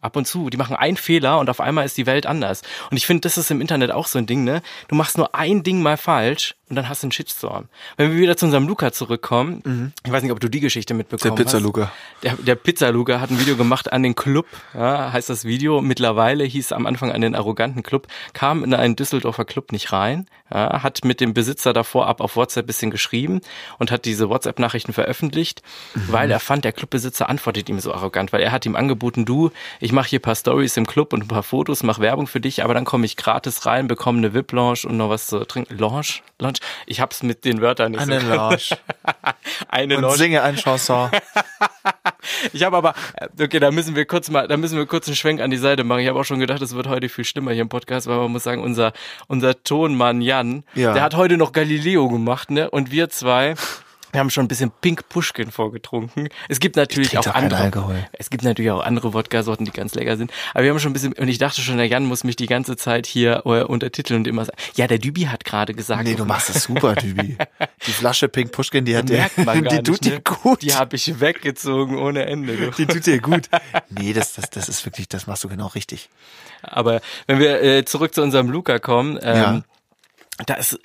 [0.00, 0.48] Ab und zu.
[0.50, 2.62] Die machen einen Fehler und auf einmal ist die Welt anders.
[2.90, 4.62] Und ich finde, das ist im Internet auch so ein Ding, ne?
[4.86, 7.68] Du machst nur ein Ding mal falsch und dann hast du einen Shitstorm.
[7.96, 9.92] Wenn wir wieder zu unserem Luca zurückkommen, mhm.
[10.04, 11.90] ich weiß nicht, ob du die Geschichte mitbekommen der Pizza Luca.
[12.22, 15.80] Der, der Pizza Luca hat ein Video gemacht an den Club, ja, heißt das Video.
[15.80, 20.26] Mittlerweile hieß am Anfang an den arroganten Club, kam in einen Düsseldorfer Club nicht rein,
[20.52, 23.40] ja, hat mit dem Besitzer davor ab auf WhatsApp bisschen geschrieben
[23.78, 25.62] und hat diese WhatsApp-Nachrichten veröffentlicht,
[25.94, 26.12] mhm.
[26.12, 29.50] weil er fand, der Clubbesitzer antwortet ihm so arrogant, weil er hat ihm angeboten, du,
[29.80, 32.64] ich mache hier paar Stories im Club und ein paar Fotos, mache Werbung für dich,
[32.64, 35.76] aber dann komme ich gratis rein, bekomme eine VIP-Lounge und noch was zu trinken.
[35.76, 36.20] Lounge?
[36.38, 36.58] Lounge?
[36.86, 38.28] Ich hab's mit den Wörtern nicht eine so.
[38.28, 38.58] Lounge.
[39.68, 40.16] eine und Lounge.
[40.16, 41.10] singe ein Chanson.
[42.52, 42.94] ich habe aber,
[43.40, 45.84] okay, da müssen wir kurz mal, da müssen wir kurz einen Schwenk an die Seite
[45.84, 46.00] machen.
[46.00, 48.32] Ich habe auch schon gedacht, es wird heute viel schlimmer hier im Podcast, weil man
[48.32, 48.92] muss sagen, unser,
[49.26, 50.92] unser Tonmann Jan, ja.
[50.92, 52.70] der hat heute noch Galileo gemacht, ne?
[52.70, 53.54] Und wir zwei,
[54.12, 56.28] wir haben schon ein bisschen Pink Pushkin vorgetrunken.
[56.48, 57.60] Es gibt natürlich auch andere.
[57.60, 58.06] Alkohol.
[58.12, 60.30] Es gibt natürlich auch andere Wodka-Sorten, die ganz lecker sind.
[60.54, 62.46] Aber wir haben schon ein bisschen, und ich dachte schon, der Jan muss mich die
[62.46, 66.04] ganze Zeit hier äh, untertiteln und immer sagen, ja, der Dübi hat gerade gesagt.
[66.04, 67.36] Nee, du machst es super, Dübi.
[67.86, 70.20] Die Flasche Pink Pushkin, die hat der, die tut dir ne?
[70.20, 70.62] gut.
[70.62, 72.56] Die habe ich weggezogen ohne Ende.
[72.56, 72.70] Du.
[72.70, 73.48] Die tut dir gut.
[73.90, 76.08] Nee, das, das, das ist wirklich, das machst du genau richtig.
[76.62, 79.62] Aber wenn wir äh, zurück zu unserem Luca kommen, ähm, ja
[80.46, 80.78] da ist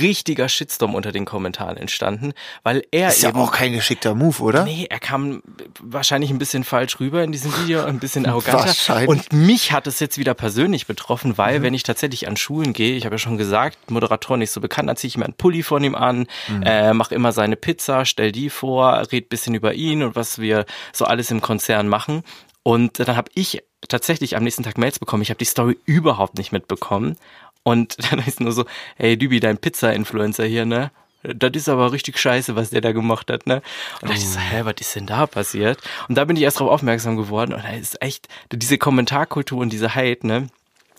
[0.00, 4.40] richtiger Shitstorm unter den Kommentaren entstanden, weil er ist eben, ja auch kein geschickter Move,
[4.42, 4.64] oder?
[4.64, 5.42] Nee, er kam
[5.80, 9.08] wahrscheinlich ein bisschen falsch rüber in diesem Video, ein bisschen arroganter.
[9.08, 11.62] Und mich hat es jetzt wieder persönlich betroffen, weil mhm.
[11.64, 14.88] wenn ich tatsächlich an Schulen gehe, ich habe ja schon gesagt, Moderator nicht so bekannt,
[14.88, 16.62] dann ziehe ich mir einen Pulli von ihm an, mhm.
[16.62, 20.64] äh, mache immer seine Pizza, stell die vor, red bisschen über ihn und was wir
[20.92, 22.22] so alles im Konzern machen.
[22.62, 25.22] Und dann habe ich tatsächlich am nächsten Tag Mails bekommen.
[25.24, 27.16] Ich habe die Story überhaupt nicht mitbekommen
[27.62, 28.64] und dann ist nur so,
[28.96, 30.90] hey Dübi, dein Pizza-Influencer hier, ne?
[31.22, 33.62] Das ist aber richtig scheiße, was der da gemacht hat, ne?
[34.00, 34.42] Und da dachte ich so, oh.
[34.42, 35.78] hä, was ist denn da passiert?
[36.08, 39.72] Und da bin ich erst drauf aufmerksam geworden und da ist echt diese Kommentarkultur und
[39.72, 40.48] diese Hate, ne?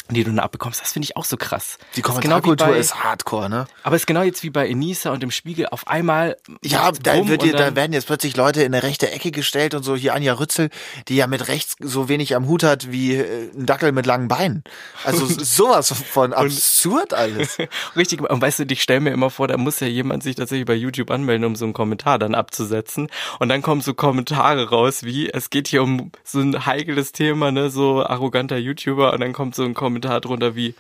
[0.10, 1.78] Die du dann abbekommst, das finde ich auch so krass.
[1.96, 3.68] Die Kommentarkultur genau ist hardcore, ne?
[3.84, 6.38] Aber es ist genau jetzt wie bei Enisa und dem Spiegel auf einmal.
[6.62, 9.84] Ja, da, wird dir, da werden jetzt plötzlich Leute in eine rechte Ecke gestellt und
[9.84, 9.96] so.
[9.96, 10.70] Hier Anja Rützel,
[11.08, 14.28] die ja mit rechts so wenig am Hut hat wie äh, ein Dackel mit langen
[14.28, 14.64] Beinen.
[15.06, 17.58] Also sowas von absurd alles.
[17.96, 20.66] Richtig, und weißt du, ich stelle mir immer vor, da muss ja jemand sich tatsächlich
[20.66, 23.08] bei YouTube anmelden, um so einen Kommentar dann abzusetzen.
[23.40, 27.52] Und dann kommen so Kommentare raus, wie es geht hier um so ein heikles Thema,
[27.52, 30.74] ne, so arroganter YouTuber, und dann kommt so ein Kommentar Kommentar drunter wie,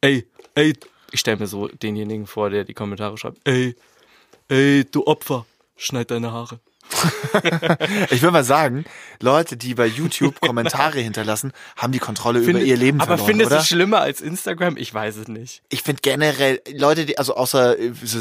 [0.00, 0.26] ey,
[0.56, 0.72] ey,
[1.12, 3.76] ich stelle mir so denjenigen vor, der die Kommentare schreibt, ey,
[4.48, 6.58] ey, du Opfer, schneid deine Haare.
[8.10, 8.84] ich will mal sagen,
[9.20, 13.20] Leute, die bei YouTube Kommentare hinterlassen, haben die Kontrolle Find, über ihr Leben aber verloren,
[13.20, 14.76] Aber findest du es schlimmer als Instagram?
[14.76, 15.62] Ich weiß es nicht.
[15.68, 17.76] Ich finde generell Leute, die, also außer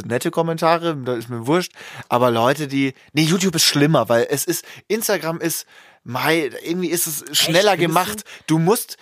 [0.05, 1.71] nette Kommentare, da ist mir wurscht,
[2.07, 5.65] aber Leute, die, nee, YouTube ist schlimmer, weil es ist, Instagram ist,
[6.07, 8.23] Mai, irgendwie ist es schneller Echt, gemacht.
[8.45, 8.97] Du musst,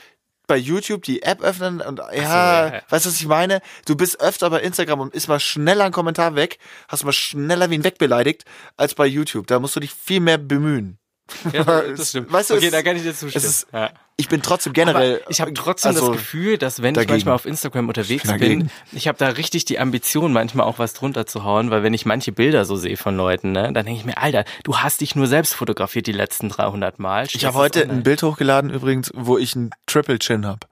[0.53, 3.59] bei YouTube die App öffnen und ja, so, ja, weißt du, was ich meine?
[3.87, 7.71] Du bist öfter bei Instagram und ist mal schneller ein Kommentar weg, hast mal schneller
[7.71, 8.45] wie ihn wegbeleidigt,
[8.77, 9.47] als bei YouTube.
[9.47, 10.99] Da musst du dich viel mehr bemühen.
[11.53, 12.31] Ja, das stimmt.
[12.31, 13.45] Weißt du, okay, da kann ich dir zustimmen.
[13.45, 13.91] Ist, ja.
[14.15, 15.21] Ich bin trotzdem generell.
[15.21, 17.09] Aber ich habe trotzdem also, das Gefühl, dass wenn dagegen.
[17.09, 20.77] ich manchmal auf Instagram unterwegs ich bin, ich habe da richtig die Ambition, manchmal auch
[20.77, 23.85] was drunter zu hauen, weil wenn ich manche Bilder so sehe von Leuten, ne, dann
[23.85, 27.27] denke ich mir, Alter, du hast dich nur selbst fotografiert die letzten 300 Mal.
[27.31, 30.67] Ich habe heute ein Bild hochgeladen übrigens, wo ich einen Triple Chin habe.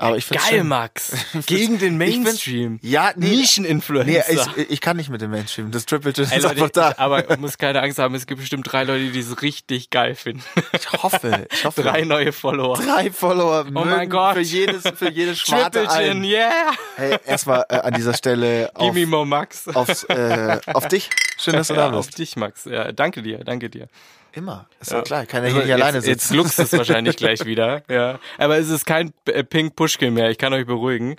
[0.00, 1.12] Aber ich Geil, schon, Max.
[1.46, 2.78] Gegen den Mainstream.
[2.80, 4.50] Ja, nee, Nischeninfluencer.
[4.56, 5.70] Nee, ich, ich, kann nicht mit dem Mainstream.
[5.70, 6.94] Das Triple J ist Leute, einfach da.
[6.96, 10.42] Aber muss keine Angst haben, es gibt bestimmt drei Leute, die es richtig geil finden.
[10.72, 11.82] Ich hoffe, ich hoffe.
[11.82, 12.78] Drei neue Follower.
[12.78, 13.66] Drei Follower.
[13.68, 14.36] Oh mein Gott.
[14.36, 16.72] Für jedes, für jedes Schwarte Triple Gin, yeah.
[16.96, 19.68] Hey, erstmal äh, an dieser Stelle auf, Gimme more Max.
[19.68, 21.10] Aufs, äh, auf dich.
[21.38, 21.98] Schön, dass du da bist.
[21.98, 22.64] Auf dich, Max.
[22.64, 23.88] Ja, danke dir, danke dir.
[24.32, 24.66] Immer.
[24.80, 25.26] Ist ja klar.
[25.26, 26.10] Kann ja hier nicht alleine sitzen.
[26.10, 27.82] Jetzt gluckst es wahrscheinlich gleich wieder.
[27.88, 28.18] Ja.
[28.38, 30.30] Aber es ist kein äh, Pink Pushkin mehr.
[30.30, 31.16] Ich kann euch beruhigen.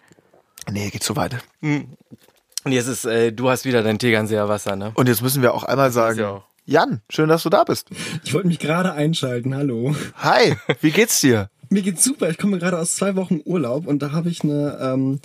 [0.69, 1.37] Nee, geht zu weit.
[1.61, 1.97] Hm.
[2.63, 4.91] Und jetzt ist, äh, du hast wieder dein Tegernseer Wasser, ne?
[4.93, 7.89] Und jetzt müssen wir auch einmal sagen, Jan, schön, dass du da bist.
[8.23, 9.95] Ich wollte mich gerade einschalten, hallo.
[10.17, 11.49] Hi, wie geht's dir?
[11.69, 14.77] Mir geht's super, ich komme gerade aus zwei Wochen Urlaub und da habe ich eine,
[14.79, 15.19] ähm,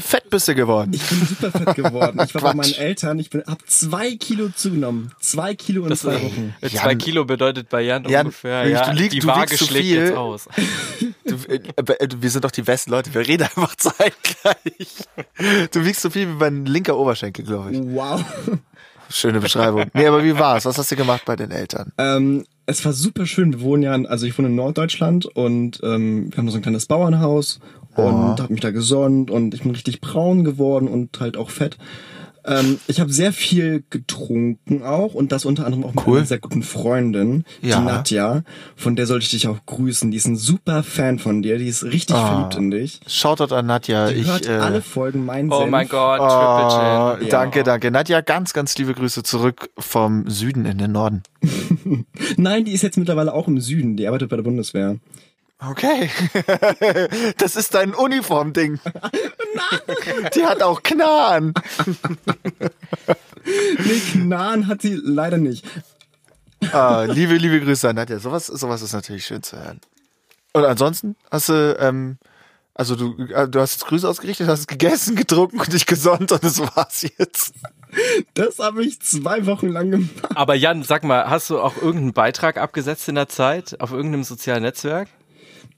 [0.00, 0.92] Fett bist du geworden.
[0.94, 2.20] ich bin super fett geworden.
[2.24, 5.12] Ich war bei meinen Eltern, ich bin, hab zwei Kilo zugenommen.
[5.20, 6.54] Zwei Kilo in zwei Wochen.
[6.60, 6.82] Äh, Jan.
[6.82, 9.64] Zwei Kilo bedeutet bei Jan, Jan, ungefähr, du ja, liegst- die du Waage wiegst zu
[9.66, 9.96] schlägt viel.
[10.00, 10.48] jetzt aus.
[11.26, 13.74] Du, äh, äh, wir sind doch die besten Leute, wir reden einfach
[14.38, 15.06] zeitgleich.
[15.72, 17.80] Du wiegst so viel wie mein linker Oberschenkel, glaube ich.
[17.82, 18.22] Wow.
[19.10, 19.86] Schöne Beschreibung.
[19.94, 20.64] Nee, aber wie war's?
[20.64, 21.92] Was hast du gemacht bei den Eltern?
[21.98, 23.52] Ähm, es war super schön.
[23.52, 26.62] Wir wohnen ja, in- also ich wohne in Norddeutschland und ähm, wir haben so ein
[26.62, 27.60] kleines Bauernhaus
[27.96, 31.76] und habe mich da gesonnt und ich bin richtig braun geworden und halt auch fett.
[32.46, 36.18] Ähm, ich habe sehr viel getrunken auch und das unter anderem auch mit Cool.
[36.18, 37.78] einer sehr guten Freundin, Ja.
[37.78, 38.42] die Nadja.
[38.76, 40.10] Von der sollte ich dich auch grüßen.
[40.10, 41.56] Die ist ein super Fan von dir.
[41.56, 42.26] Die ist richtig Ah.
[42.34, 43.00] verliebt in dich.
[43.06, 44.08] Shoutout an Nadja.
[44.10, 45.70] Die Ich, hört äh, alle Folgen mein Oh Senf.
[45.70, 47.28] mein Gott, oh, Triple Chin.
[47.30, 47.90] danke, danke.
[47.90, 51.22] Nadja, ganz, ganz liebe Grüße zurück vom Süden in den Norden.
[52.36, 53.96] Nein, die ist jetzt mittlerweile auch im Süden.
[53.96, 54.96] Die arbeitet bei der Bundeswehr.
[55.58, 56.10] Okay.
[57.38, 58.80] Das ist dein Uniformding.
[60.34, 61.54] Die hat auch Knarren.
[63.46, 65.66] Nee, Knarren hat sie leider nicht.
[66.72, 68.18] Ah, liebe, liebe Grüße an Nadja.
[68.18, 69.82] Sowas, sowas ist natürlich schön zu hören.
[70.54, 72.16] Und ansonsten hast du, ähm,
[72.72, 76.42] also du, äh, du hast jetzt Grüße ausgerichtet, hast gegessen, getrunken und dich gesonnt und
[76.42, 77.52] das war's jetzt.
[78.32, 80.10] Das habe ich zwei Wochen lang gemacht.
[80.34, 84.24] Aber Jan, sag mal, hast du auch irgendeinen Beitrag abgesetzt in der Zeit auf irgendeinem
[84.24, 85.08] sozialen Netzwerk?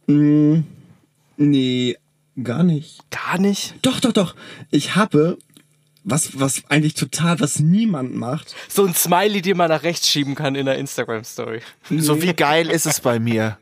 [0.06, 1.96] Nee,
[2.42, 3.10] gar nicht.
[3.10, 3.74] Gar nicht.
[3.82, 4.34] Doch, doch, doch.
[4.70, 5.38] Ich habe
[6.08, 8.54] was, was eigentlich total, was niemand macht.
[8.68, 11.60] So ein Smiley, den man nach rechts schieben kann in der Instagram-Story.
[11.90, 13.58] So wie geil ist es bei mir?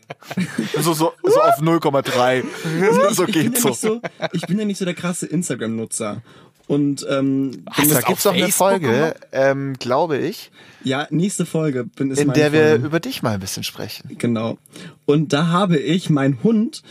[0.75, 2.45] So, so, so auf 0,3.
[3.15, 3.73] So ich, geht's so.
[3.73, 4.03] so.
[4.33, 6.23] Ich bin ja nicht so der krasse Instagram-Nutzer.
[6.66, 10.50] Und ähm, Hast Da gibt's auf doch eine Folge, ähm, glaube ich,
[10.83, 12.87] ja, nächste Folge bin ist in der wir Folge.
[12.87, 14.16] über dich mal ein bisschen sprechen.
[14.18, 14.59] Genau.
[15.05, 16.83] Und da habe ich meinen Hund,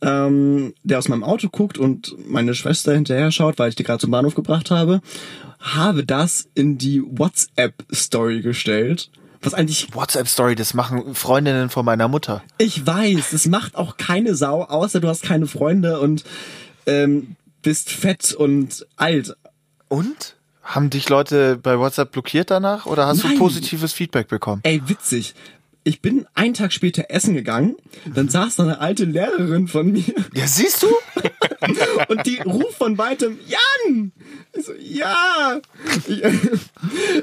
[0.00, 4.00] ähm, der aus meinem Auto guckt und meine Schwester hinterher schaut, weil ich die gerade
[4.00, 5.00] zum Bahnhof gebracht habe,
[5.60, 9.10] habe das in die WhatsApp-Story gestellt.
[9.42, 12.42] Was eigentlich, WhatsApp-Story, das machen Freundinnen von meiner Mutter.
[12.58, 16.24] ich weiß, das macht auch keine Sau, außer du hast keine Freunde und
[16.86, 19.36] ähm, bist fett und alt.
[19.88, 20.36] Und?
[20.62, 23.32] Haben dich Leute bei WhatsApp blockiert danach oder hast Nein.
[23.32, 24.60] du positives Feedback bekommen?
[24.64, 25.34] Ey, witzig.
[25.84, 27.74] Ich bin einen Tag später essen gegangen,
[28.14, 30.86] dann saß da eine alte Lehrerin von mir Ja, siehst du?
[32.08, 34.12] und die ruft von weitem, Jan!
[34.52, 35.60] Ich so, ja!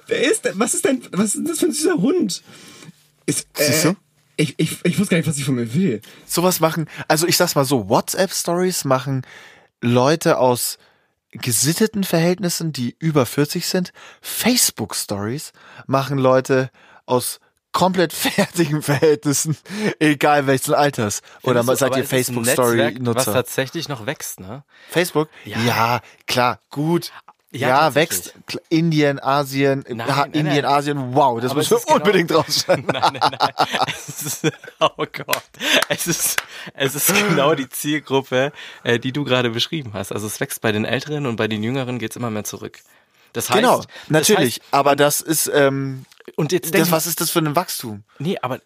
[0.07, 2.43] Wer ist denn, was ist denn, was ist das für ein süßer Hund?
[3.25, 3.95] Ist, äh, Siehst du?
[4.35, 6.01] Ich, ich, ich wusste gar nicht, was sie von mir will.
[6.25, 9.21] Sowas machen, also ich sag's mal so, WhatsApp-Stories machen
[9.81, 10.77] Leute aus
[11.31, 13.93] gesitteten Verhältnissen, die über 40 sind.
[14.21, 15.53] Facebook-Stories
[15.85, 16.71] machen Leute
[17.05, 17.39] aus
[17.71, 19.57] komplett fertigen Verhältnissen,
[19.99, 21.21] egal welchen Alters.
[21.43, 24.63] Oder Findest seid ihr ist ein Netzwerk, Was tatsächlich noch wächst, ne?
[24.89, 25.29] Facebook?
[25.45, 25.59] Ja.
[26.25, 27.11] klar, gut.
[27.51, 28.35] Ja, Ja, wächst.
[28.69, 30.65] Indien, Asien, Nein, ha, nein, Indien, nein.
[30.65, 32.85] Asien, wow, das Aber müssen es wir genau- unbedingt rausschneiden.
[32.93, 33.67] Nein, nein, nein.
[33.87, 35.43] Es ist, oh Gott.
[35.89, 36.41] Es ist,
[36.75, 38.51] es ist genau die Zielgruppe,
[38.83, 40.11] äh, die du gerade beschrieben hast.
[40.11, 42.79] Also es wächst bei den Älteren und bei den Jüngeren geht's immer mehr zurück.
[43.33, 44.55] Das heißt, Genau, das natürlich.
[44.55, 48.03] heißt, aber das ist, ähm, und jetzt das, was ist das für ein Wachstum?
[48.19, 48.59] nee, aber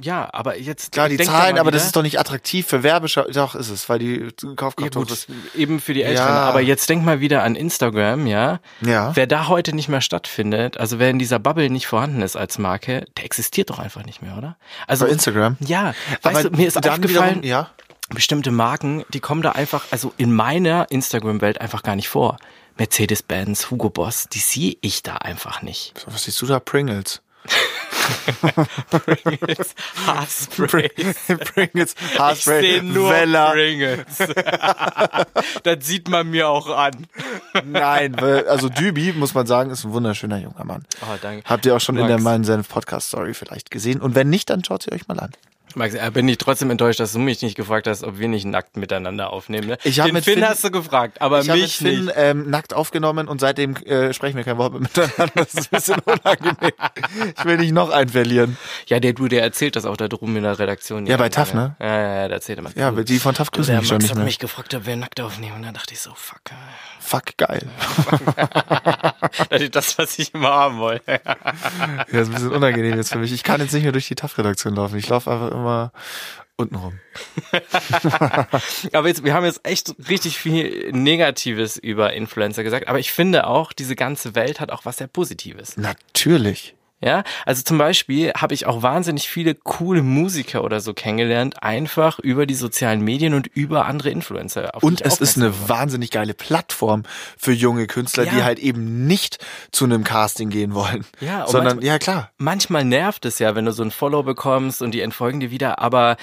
[0.00, 3.24] ja, aber jetzt Klar, die Zahlen, aber das wieder- ist doch nicht attraktiv für Werbeschau.
[3.32, 5.26] Doch, ist es, weil die ja, Kaufkraft hoch gut, ist.
[5.56, 6.28] eben für die Älteren.
[6.28, 6.42] Ja.
[6.44, 8.60] Aber jetzt denk mal wieder an Instagram, ja.
[8.82, 9.14] Ja.
[9.16, 12.58] Wer da heute nicht mehr stattfindet, also wer in dieser Bubble nicht vorhanden ist als
[12.58, 14.56] Marke, der existiert doch einfach nicht mehr, oder?
[14.86, 15.56] Also Bei Instagram?
[15.60, 17.70] Ja, weißt Aber du, mir ist aufgefallen, wiederum- ja.
[18.10, 22.36] bestimmte Marken, die kommen da einfach, also in meiner Instagram-Welt einfach gar nicht vor.
[22.78, 25.98] Mercedes-Benz, Hugo Boss, die sehe ich da einfach nicht.
[25.98, 26.60] So, Was siehst du da?
[26.60, 27.22] Pringles.
[28.90, 29.74] Pringles,
[30.06, 30.88] Haarspray.
[31.54, 33.50] Pringles, Ich Haarspray, sehe nur Vella.
[33.52, 34.18] Pringles.
[35.62, 37.06] das sieht man mir auch an.
[37.64, 40.84] Nein, also Dübi, muss man sagen, ist ein wunderschöner junger Mann.
[41.02, 41.48] Oh, danke.
[41.48, 42.24] Habt ihr auch schon in der Max.
[42.24, 44.00] Mein Senf Podcast Story vielleicht gesehen.
[44.00, 45.30] Und wenn nicht, dann schaut sie euch mal an.
[45.76, 48.46] Max, äh, bin ich trotzdem enttäuscht, dass du mich nicht gefragt hast, ob wir nicht
[48.46, 49.68] nackt miteinander aufnehmen.
[49.68, 49.78] Ne?
[49.84, 52.06] Ich hab Den mit Finn, Finn- hast du gefragt, aber Ich habe mit mich Finn
[52.06, 52.14] nicht.
[52.16, 55.32] ähm, nackt aufgenommen und seitdem äh, sprechen wir kein Wort mehr miteinander.
[55.34, 56.72] Das ist ein bisschen unangenehm.
[57.38, 58.56] Ich will nicht noch einen verlieren.
[58.86, 61.06] Ja, der du, der erzählt das auch da drum in der Redaktion.
[61.06, 61.76] Ja, bei TAF, ne?
[61.78, 62.70] Ja, ja, ja, der erzählt immer.
[62.74, 64.24] Ja, die von TAF grüßen mich schon Max nicht hat mehr.
[64.24, 65.56] mich gefragt, ob wir nackt aufnehmen.
[65.56, 66.40] Und dann dachte ich so, fuck.
[67.00, 67.68] Fuck, geil.
[69.50, 71.20] Das ist das, was ich immer haben wollte.
[71.24, 73.32] Ja, ist ein bisschen unangenehm jetzt für mich.
[73.32, 74.96] Ich kann jetzt nicht mehr durch die TAF-Redaktion laufen.
[74.96, 75.65] Ich laufe einfach immer
[76.56, 76.98] unten rum.
[78.92, 82.88] Aber jetzt, wir haben jetzt echt richtig viel Negatives über Influencer gesagt.
[82.88, 85.76] Aber ich finde auch, diese ganze Welt hat auch was sehr Positives.
[85.76, 86.75] Natürlich.
[87.02, 92.18] Ja, also zum Beispiel habe ich auch wahnsinnig viele coole Musiker oder so kennengelernt, einfach
[92.18, 94.72] über die sozialen Medien und über andere Influencer.
[94.80, 95.68] Und es ist eine war.
[95.80, 97.02] wahnsinnig geile Plattform
[97.36, 98.32] für junge Künstler, Ja.
[98.32, 101.04] die halt eben nicht zu einem Casting gehen wollen.
[101.20, 102.30] Ja, sondern, manchmal- ja klar.
[102.38, 105.78] Manchmal nervt es ja, wenn du so ein Follow bekommst und die entfolgen dir wieder,
[105.80, 106.16] aber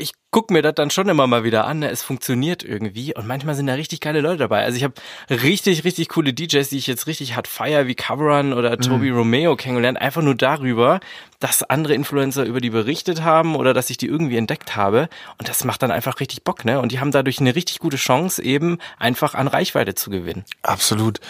[0.00, 1.90] ich guck mir das dann schon immer mal wieder an, ne?
[1.90, 4.62] es funktioniert irgendwie und manchmal sind da richtig geile Leute dabei.
[4.62, 4.94] Also ich habe
[5.28, 8.80] richtig, richtig coole DJs, die ich jetzt richtig hart feier, wie Coverrun oder Mhm.
[8.82, 11.00] Toby Romeo kennengelernt, einfach nur darüber,
[11.40, 15.08] dass andere Influencer über die berichtet haben oder dass ich die irgendwie entdeckt habe
[15.38, 16.80] und das macht dann einfach richtig Bock, ne?
[16.80, 20.44] Und die haben dadurch eine richtig gute Chance, eben einfach an Reichweite zu gewinnen.
[20.62, 21.20] Absolut.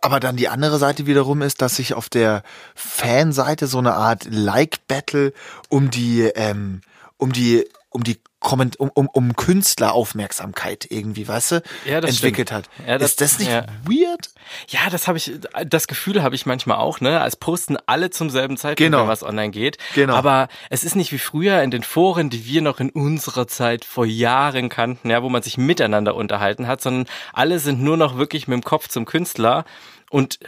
[0.00, 2.42] Aber dann die andere Seite wiederum ist, dass sich auf der
[2.74, 5.32] Fanseite so eine Art Like-Battle
[5.68, 6.80] um die, ähm,
[7.18, 7.64] um die,
[7.96, 12.66] um die Komment um, um, um Künstleraufmerksamkeit irgendwie, weißt du, Ja, das entwickelt stimmt.
[12.66, 12.86] hat.
[12.86, 13.66] Ja, das- ist das nicht ja.
[13.84, 14.30] weird?
[14.68, 15.32] Ja, das habe ich,
[15.66, 17.20] das Gefühl habe ich manchmal auch, ne?
[17.20, 19.02] Als posten alle zum selben Zeitpunkt, Genau.
[19.02, 19.78] wenn was online geht.
[19.94, 20.14] Genau.
[20.14, 23.84] Aber es ist nicht wie früher in den Foren, die wir noch in unserer Zeit
[23.84, 28.16] vor Jahren kannten, ja, wo man sich miteinander unterhalten hat, sondern alle sind nur noch
[28.18, 29.64] wirklich mit dem Kopf zum Künstler
[30.10, 30.38] und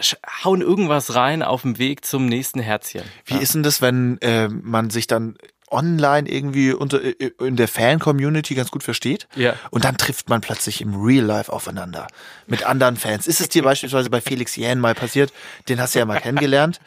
[0.45, 3.03] hauen irgendwas rein auf dem Weg zum nächsten Herzchen.
[3.25, 5.37] Wie ist denn das, wenn äh, man sich dann
[5.71, 7.01] online irgendwie unter
[7.41, 9.29] in der Fan-Community ganz gut versteht?
[9.37, 9.55] Ja.
[9.71, 12.07] Und dann trifft man plötzlich im Real Life aufeinander
[12.47, 13.27] mit anderen Fans.
[13.27, 15.33] Ist es dir beispielsweise bei Felix Jähn mal passiert?
[15.69, 16.81] Den hast du ja mal kennengelernt.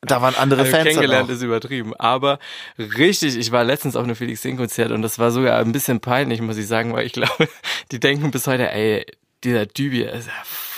[0.00, 1.34] Da waren andere Also Fans kennengelernt auch.
[1.34, 1.94] ist übertrieben.
[1.96, 2.38] Aber
[2.78, 6.00] richtig, ich war letztens auf einem Felix Sing Konzert und das war sogar ein bisschen
[6.00, 7.48] peinlich, muss ich sagen, weil ich glaube,
[7.90, 9.06] die denken bis heute, ey,
[9.44, 10.32] dieser Dübi ist ja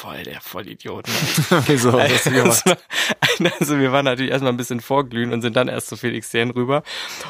[0.05, 1.07] voll der Vollidiot.
[1.09, 1.62] Ne?
[1.67, 1.93] Wieso?
[1.95, 2.27] Was?
[2.27, 2.75] Also,
[3.59, 6.51] also wir waren natürlich erstmal ein bisschen vorglühen und sind dann erst zu Felix Jähn
[6.51, 6.83] rüber.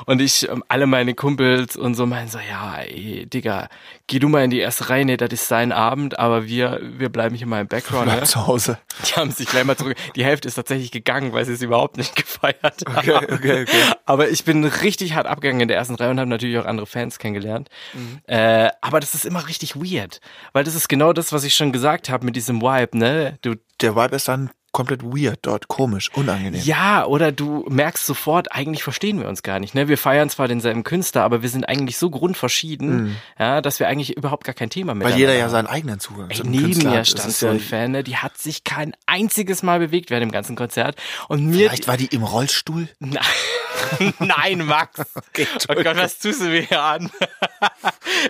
[0.06, 3.68] Und ich, ähm, alle meine Kumpels und so meinen so, ja, ey, Digga,
[4.08, 7.10] geh du mal in die erste Reihe, nee, das ist sein Abend, aber wir, wir
[7.10, 8.06] bleiben hier mal im Background.
[8.06, 8.22] Ne?
[8.24, 8.78] zu Hause.
[9.06, 9.96] Die haben sich gleich mal zurück.
[10.16, 12.96] Die Hälfte ist tatsächlich gegangen, weil sie es überhaupt nicht gefeiert haben.
[12.96, 13.94] Okay, okay, okay.
[14.04, 16.86] Aber ich bin richtig hart abgegangen in der ersten Reihe und habe natürlich auch andere
[16.86, 17.68] Fans kennengelernt.
[17.92, 18.20] Mhm.
[18.26, 20.20] Äh, aber das ist immer richtig weird,
[20.52, 23.38] weil das ist genau das, was ich schon gesagt habe mit diesem Vibe, ne?
[23.42, 26.60] Du Der Vibe ist dann komplett weird dort, komisch, unangenehm.
[26.62, 29.74] ja, oder du merkst sofort, eigentlich verstehen wir uns gar nicht.
[29.74, 29.88] Ne?
[29.88, 34.16] Wir feiern zwar denselben Künstler, aber wir sind eigentlich so grundverschieden, ja, dass wir eigentlich
[34.16, 35.12] überhaupt gar kein Thema mehr Mhm.
[35.12, 37.92] Weil jeder ja seinen eigenen Zugang Ey, zu neben Künstler mir stand so ein Fan,
[37.92, 38.02] ne?
[38.02, 40.96] die hat sich kein einziges Mal bewegt während dem ganzen Konzert.
[41.28, 41.68] Und mir.
[41.68, 42.88] Vielleicht war die im Rollstuhl.
[42.98, 45.00] Nein, Nein Max.
[45.68, 47.10] oh Gott, was tust du mir hier an?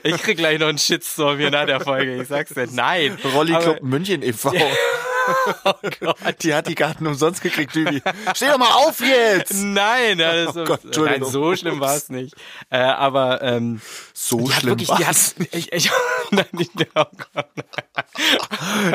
[0.02, 2.20] ich krieg gleich noch einen Shitstorm hier nach der Folge.
[2.20, 2.66] Ich sag's dir.
[2.70, 3.16] Nein.
[3.35, 4.52] Rolli Club München e.V.
[5.64, 6.42] Oh Gott.
[6.42, 8.02] Die hat die Karten umsonst gekriegt, Dübi.
[8.34, 9.54] Steh doch mal auf jetzt!
[9.54, 12.34] Nein, das Oh Gott, nein, so schlimm war es nicht.
[12.70, 13.80] Äh, aber ähm,
[14.12, 15.34] So schlimm die hat, war's.
[15.52, 15.90] ich, ich,
[16.30, 17.46] nein, nicht, oh Gott.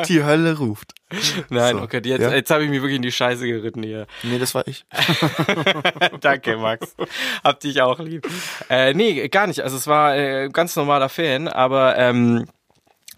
[0.07, 0.93] Die Hölle ruft.
[1.49, 2.31] nein, So, okay, jetzt, ja?
[2.31, 4.05] jetzt habe ich mich wirklich in die Scheiße geritten hier.
[4.23, 4.85] Nee, das war ich.
[6.21, 6.95] Danke, Max.
[7.43, 8.27] Hab dich auch lieb.
[8.69, 9.61] Äh, nee, gar nicht.
[9.61, 12.45] Also es war äh, ganz normaler Fan, aber ähm,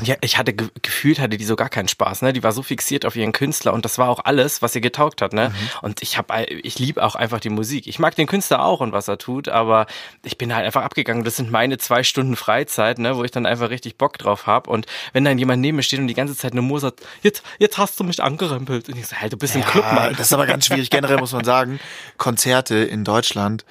[0.04, 2.34] ja, ich hatte ge gefühlt, hatte die so gar keinen Spaß, ne?
[2.34, 5.22] Die war so fixiert auf ihren Künstler und das war auch alles, was ihr getaugt
[5.22, 5.50] hat, ne?
[5.50, 5.56] Mhm.
[5.82, 7.88] Und ich habe, ich liebe auch einfach die Musik.
[7.88, 9.86] Ich mag den Künstler auch und was er tut, aber
[10.24, 11.24] ich bin halt einfach abgegangen.
[11.24, 13.16] Das sind meine zwei Stunden Freizeit, ne?
[13.18, 14.68] Wo ich dann einfach richtig Bock drauf hab.
[14.68, 17.78] Und wenn dann jemand neben mir steht und die ganze Zeit nur mosert, jetzt, jetzt
[17.78, 18.90] hast du mich angerempelt.
[18.90, 20.10] Und ich so, halt, du bist im Club, Ja, Mann.
[20.12, 20.90] das ist aber ganz schwierig.
[20.90, 21.80] Generell muss man sagen,
[22.18, 23.66] Konzerte in Deutschland,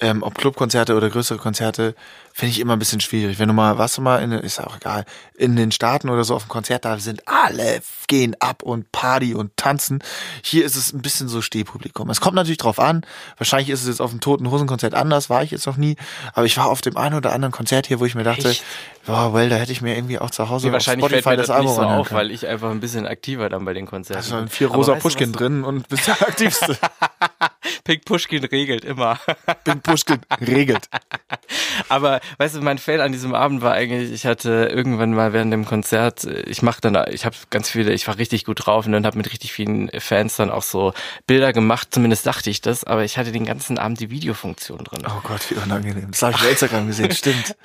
[0.00, 1.94] ähm, ob Clubkonzerte oder größere Konzerte,
[2.32, 3.38] finde ich immer ein bisschen schwierig.
[3.38, 5.04] Wenn du mal, was du mal, in, ist auch egal,
[5.36, 9.34] in den Staaten oder so auf dem Konzert, da sind alle, gehen ab und Party
[9.34, 10.02] und tanzen.
[10.42, 12.10] Hier ist es ein bisschen so Stehpublikum.
[12.10, 13.04] Es kommt natürlich drauf an.
[13.38, 15.96] Wahrscheinlich ist es jetzt auf dem Toten Hosen Konzert anders, war ich jetzt noch nie.
[16.32, 18.64] Aber ich war auf dem einen oder anderen Konzert hier, wo ich mir dachte, Echt?
[19.06, 21.36] boah, well, da hätte ich mir irgendwie auch zu Hause Nee, wahrscheinlich fällt Spotify mir
[21.36, 22.20] das, das Album nicht so auf, können.
[22.20, 24.48] weil ich einfach ein bisschen aktiver dann bei den Konzerten sind bin.
[24.48, 26.78] vier rosa Pushkin drin und bist der aktivste.
[27.84, 29.18] Pink Pushkin regelt immer.
[29.64, 30.88] Bin Pushkin regelt.
[31.88, 35.52] Aber weißt du, mein Fail an diesem Abend war eigentlich, ich hatte irgendwann mal während
[35.52, 38.92] dem Konzert, ich mache dann, ich habe ganz viele, ich war richtig gut drauf und
[38.92, 40.92] dann habe mit richtig vielen Fans dann auch so
[41.26, 45.02] Bilder gemacht, zumindest dachte ich das, aber ich hatte den ganzen Abend die Videofunktion drin.
[45.06, 46.10] Oh Gott, wie unangenehm.
[46.10, 47.10] Das habe ich bei Instagram gesehen.
[47.22, 47.56] Stimmt.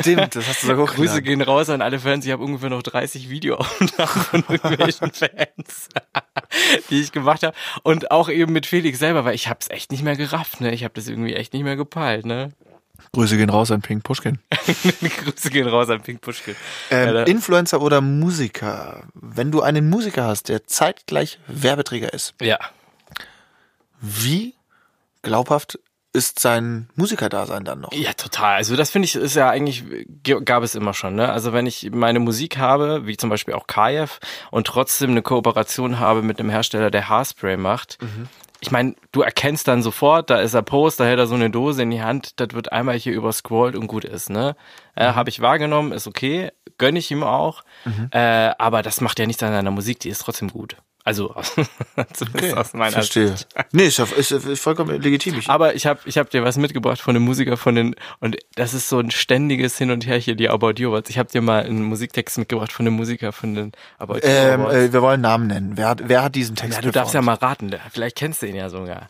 [0.00, 1.24] Stimmt, das hast du sogar Grüße hochgeladen.
[1.24, 2.24] gehen raus an alle Fans.
[2.24, 5.88] Ich habe ungefähr noch 30 Videoaufnahmen von irgendwelchen Fans,
[6.90, 7.56] die ich gemacht habe.
[7.82, 10.60] Und auch eben mit Felix selber, weil ich habe es echt nicht mehr gerafft.
[10.60, 10.72] Ne?
[10.72, 12.26] Ich habe das irgendwie echt nicht mehr gepeilt.
[12.26, 12.52] Ne?
[13.16, 14.40] Grüße gehen raus an Pink Pushkin.
[15.00, 16.54] Grüße gehen raus an Pink Pushkin.
[16.90, 19.04] Ähm, Influencer oder Musiker?
[19.14, 22.58] Wenn du einen Musiker hast, der zeitgleich Werbeträger ist, ja.
[24.02, 24.52] wie
[25.22, 25.78] glaubhaft
[26.12, 27.92] ist sein Musikerdasein dann noch?
[27.94, 28.56] Ja, total.
[28.56, 29.84] Also das finde ich ist ja eigentlich
[30.44, 31.14] gab es immer schon.
[31.14, 31.32] Ne?
[31.32, 34.18] Also wenn ich meine Musik habe, wie zum Beispiel auch Kajev,
[34.50, 37.96] und trotzdem eine Kooperation habe mit einem Hersteller, der Haarspray macht,
[38.60, 41.50] ich meine, du erkennst dann sofort, da ist er Post, da hält er so eine
[41.50, 44.56] Dose in die Hand, das wird einmal hier überscrollt und gut ist, ne?
[44.94, 47.62] Äh, Habe ich wahrgenommen, ist okay, gönne ich ihm auch,
[48.10, 48.18] äh,
[48.58, 50.76] aber das macht ja nichts an seiner Musik, die ist trotzdem gut.
[51.06, 51.32] Also,
[52.14, 53.28] zumindest aus meiner Verstehe.
[53.28, 53.48] Sicht.
[53.70, 55.40] Nee, ist, ist, ist vollkommen legitim.
[55.46, 58.74] Aber ich habe ich hab dir was mitgebracht von den Musiker von den und das
[58.74, 61.08] ist so ein ständiges Hin und Her hier die About You Awards.
[61.08, 64.60] Ich habe dir mal einen Musiktext mitgebracht von den Musiker von den About You ähm,
[64.62, 64.74] Awards.
[64.74, 65.72] äh, wir wollen Namen nennen.
[65.76, 68.46] Wer hat, wer hat diesen Text ja, du darfst ja mal raten, vielleicht kennst du
[68.46, 69.08] ihn ja sogar.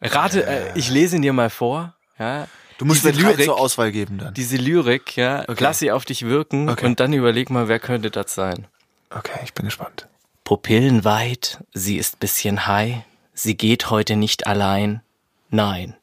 [0.00, 2.48] Rate, äh, ich lese ihn dir mal vor, ja.
[2.78, 4.32] Du musst diese Lyrik, zur Auswahl geben dann.
[4.32, 6.86] diese Lyrik, ja, lass sie auf dich wirken Okay.
[6.86, 8.66] und dann überleg mal, wer könnte das sein.
[9.10, 10.08] Okay, ich bin gespannt.
[10.46, 12.98] Pupillen weit, sie ist bisschen high,
[13.34, 15.02] sie geht heute nicht allein.
[15.50, 15.96] Nein.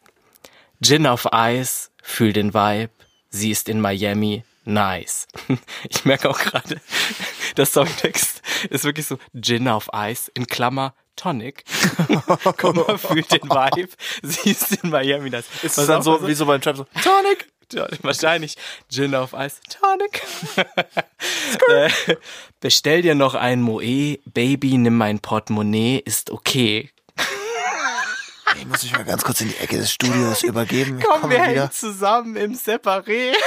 [0.81, 2.89] Gin auf Eis, fühl den Vibe,
[3.29, 5.27] sie ist in Miami, nice.
[5.89, 6.81] Ich merke auch gerade,
[7.55, 11.63] der Songtext ist wirklich so Gin auf Eis in Klammer Tonic.
[12.57, 15.45] Komma, fühl den Vibe, sie ist in Miami, nice.
[15.61, 17.47] Ist es dann so, so- wie so beim Trap so, Tonic?
[18.01, 18.55] Wahrscheinlich
[18.89, 19.59] Gin auf Eis.
[19.69, 20.21] Tonic.
[21.69, 21.89] äh,
[22.59, 24.19] bestell dir noch ein Moe.
[24.25, 25.99] Baby, nimm mein Portemonnaie.
[26.03, 26.89] Ist okay.
[28.55, 30.99] Ich muss mich mal ganz kurz in die Ecke des Studios übergeben.
[30.99, 31.47] Ich Komm, komme wir wieder.
[31.63, 33.33] hängen zusammen im Separé.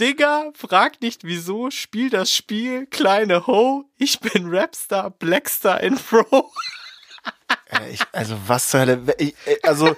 [0.00, 3.84] Digga, frag nicht wieso, spiel das Spiel, kleine Ho.
[3.98, 6.50] Ich bin Rapstar, Blackstar in Pro.
[7.66, 9.02] Äh, Ich, also was zur Hölle?
[9.18, 9.94] Ich, äh, also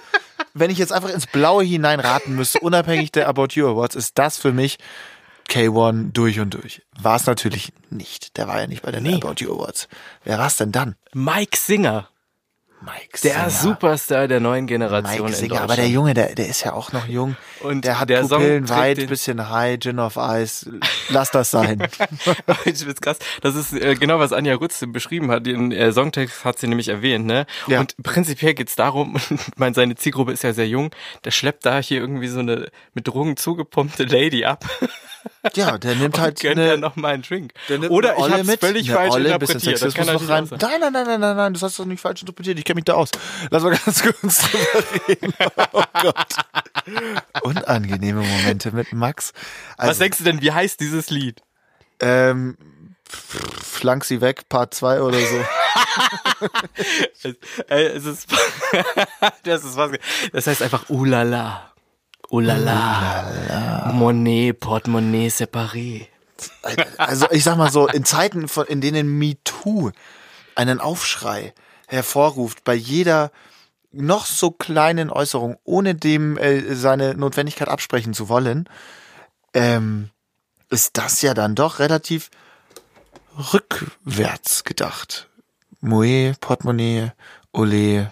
[0.53, 4.17] wenn ich jetzt einfach ins Blaue hinein raten müsste, unabhängig der About You Awards, ist
[4.17, 4.77] das für mich
[5.49, 6.81] K1 durch und durch.
[6.99, 8.37] War es natürlich nicht.
[8.37, 9.15] Der war ja nicht bei den Nee.
[9.15, 9.87] About You Awards.
[10.23, 10.95] Wer war es denn dann?
[11.13, 12.09] Mike Singer,
[12.83, 13.49] Mike der Singer.
[13.49, 16.91] Superstar der neuen Generation Mike in Singer, aber der Junge, der, der ist ja auch
[16.91, 17.35] noch jung.
[17.61, 20.69] Und der hat der Song Pupillen trägt weit, bisschen high, Gin of Ice.
[21.09, 21.81] Lass das sein.
[22.65, 23.19] ich find's krass.
[23.41, 25.45] Das ist äh, genau, was Anja Rutz beschrieben hat.
[25.45, 27.45] Den äh, Songtext hat sie nämlich erwähnt, ne?
[27.67, 27.79] Ja.
[27.79, 30.91] Und prinzipiell geht's darum, ich meine, seine Zielgruppe ist ja sehr jung,
[31.23, 34.65] der schleppt da hier irgendwie so eine mit Drogen zugepumpte Lady ab.
[35.55, 37.53] Ja, der nimmt halt Gönnt eine, er noch mal einen Drink.
[37.69, 39.81] der nimmt Oder ich hab's mit, völlig falsch Olle, bisschen interpretiert.
[39.81, 40.47] Das kann noch rein.
[40.49, 42.57] Nein, nein, nein, nein, nein, nein, das hast du nicht falsch interpretiert.
[42.59, 43.09] Ich kenne mich da aus.
[43.49, 45.33] Lass mal ganz kurz drüber reden.
[45.73, 46.35] Oh Gott.
[47.43, 49.33] Unangenehme Momente mit Max.
[49.77, 51.41] Was Also, denkst du denn, wie heißt dieses Lied?
[52.01, 52.57] ähm,
[53.05, 55.45] flank sie weg, Part 2 oder so.
[57.23, 57.35] Es,
[57.69, 58.27] äh, es ist,
[59.43, 59.91] das ist was,
[60.31, 61.72] das heißt einfach Ulala.
[62.33, 63.91] Ulala.
[63.93, 66.07] Monet, Portemonnaie séparé.
[66.97, 69.91] Also ich sag mal so, in Zeiten, von, in denen MeToo
[70.55, 71.53] einen Aufschrei
[71.87, 73.31] hervorruft, bei jeder
[73.91, 78.67] noch so kleinen Äußerung, ohne dem äh, seine Notwendigkeit absprechen zu wollen,
[79.53, 80.09] ähm,
[80.71, 82.31] ist das ja dann doch relativ
[83.53, 85.29] rückwärts gedacht.
[85.81, 87.11] Moe, Portemonnaie,
[87.51, 88.11] Ole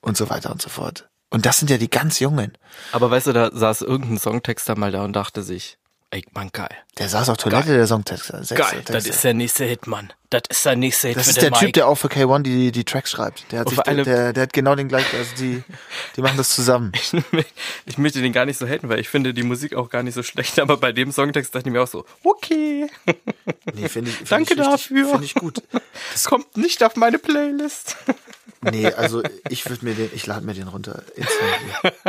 [0.00, 1.07] und so weiter und so fort.
[1.30, 2.56] Und das sind ja die ganz Jungen.
[2.92, 5.78] Aber weißt du, da saß irgendein Songtexter mal da und dachte sich,
[6.10, 6.68] ey, Mann, geil.
[6.98, 8.32] Der saß auf Toilette, der Songtext.
[8.54, 10.12] Geil, das ist der nächste Hit, Mann.
[10.30, 11.72] Das ist der nächste Hit Das ist der Typ, Mike.
[11.72, 13.50] der auch für K1 die, die Tracks schreibt.
[13.52, 15.62] Der hat, sich, der, der hat genau den gleichen, also die,
[16.16, 16.92] die machen das zusammen.
[17.86, 20.14] ich möchte den gar nicht so haten, weil ich finde die Musik auch gar nicht
[20.14, 22.88] so schlecht, aber bei dem Songtext dachte ich mir auch so, okay,
[23.74, 25.08] Nee, finde ich, find Danke ich richtig- dafür.
[25.10, 25.62] Finde ich gut.
[26.12, 27.96] das kommt nicht auf meine Playlist.
[28.60, 31.02] Nee, also ich würde mir den, ich lade mir den runter.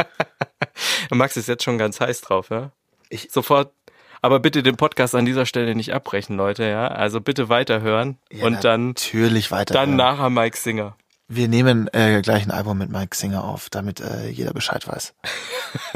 [1.12, 2.72] Max ist jetzt schon ganz heiß drauf, ja?
[3.10, 3.74] Ich- Sofort.
[4.22, 6.88] Aber bitte den Podcast an dieser Stelle nicht abbrechen, Leute, ja?
[6.88, 9.74] Also bitte weiterhören Ja, und dann, natürlich weiter.
[9.74, 10.95] dann nachher Mike Singer.
[11.28, 15.13] Wir nehmen äh, gleich ein Album mit Mike Singer auf, damit äh, jeder Bescheid weiß.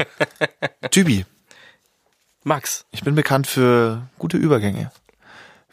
[0.90, 1.26] Tübi,
[2.44, 4.92] Max, ich bin bekannt für gute Übergänge.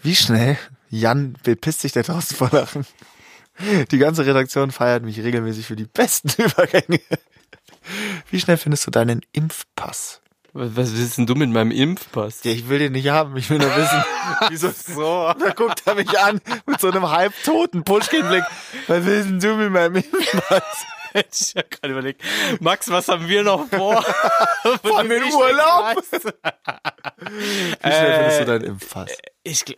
[0.01, 0.57] Wie schnell,
[0.89, 2.85] Jan bepisst sich da draußen vor Lachen.
[3.91, 6.99] Die ganze Redaktion feiert mich regelmäßig für die besten Übergänge.
[8.29, 10.21] Wie schnell findest du deinen Impfpass?
[10.53, 12.43] Was, was willst denn du mit meinem Impfpass?
[12.43, 13.35] Ja, ich will den nicht haben.
[13.37, 14.03] Ich will nur wissen,
[14.49, 15.33] wieso so.
[15.39, 18.43] Da guckt er mich an mit so einem halbtoten Pushkin-Blick.
[18.87, 20.85] Was willst denn du mit meinem Impfpass?
[21.13, 22.21] Hätte ich ja gerade überlegt.
[22.61, 24.01] Max, was haben wir noch vor?
[24.01, 25.97] Fahren wir in Ich Urlaub?
[27.19, 29.11] Wie schnell findest du deinen Impfpass?
[29.43, 29.75] Ich, gl-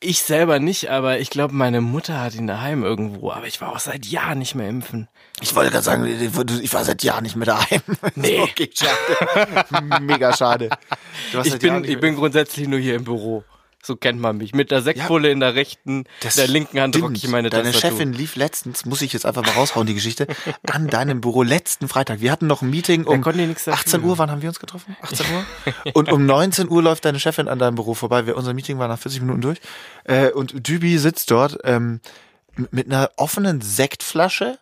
[0.00, 3.32] ich selber nicht, aber ich glaube, meine Mutter hat ihn daheim irgendwo.
[3.32, 5.08] Aber ich war auch seit Jahren nicht mehr impfen.
[5.40, 7.82] Ich wollte gerade sagen, ich war seit Jahren nicht mehr daheim.
[8.14, 8.40] Nee.
[8.40, 10.00] Okay, schade.
[10.00, 10.70] Mega schade.
[11.44, 13.44] Ich bin, ich bin grundsätzlich nur hier im Büro.
[13.82, 14.54] So kennt man mich.
[14.54, 16.04] Mit der Sektpulle in der rechten,
[16.36, 17.98] der linken Hand drücke ich meine Deine Tastatur.
[17.98, 20.26] Chefin lief letztens, muss ich jetzt einfach mal raushauen, die Geschichte,
[20.70, 22.20] an deinem Büro letzten Freitag.
[22.20, 23.80] Wir hatten noch ein Meeting um konnte nichts dafür.
[23.80, 24.18] 18 Uhr.
[24.18, 24.96] Wann haben wir uns getroffen?
[25.00, 25.92] 18 Uhr?
[25.94, 28.26] Und um 19 Uhr läuft deine Chefin an deinem Büro vorbei.
[28.26, 29.60] Wir, unser Meeting war nach 40 Minuten durch.
[30.04, 32.00] Äh, und Dübi sitzt dort ähm,
[32.70, 34.58] mit einer offenen Sektflasche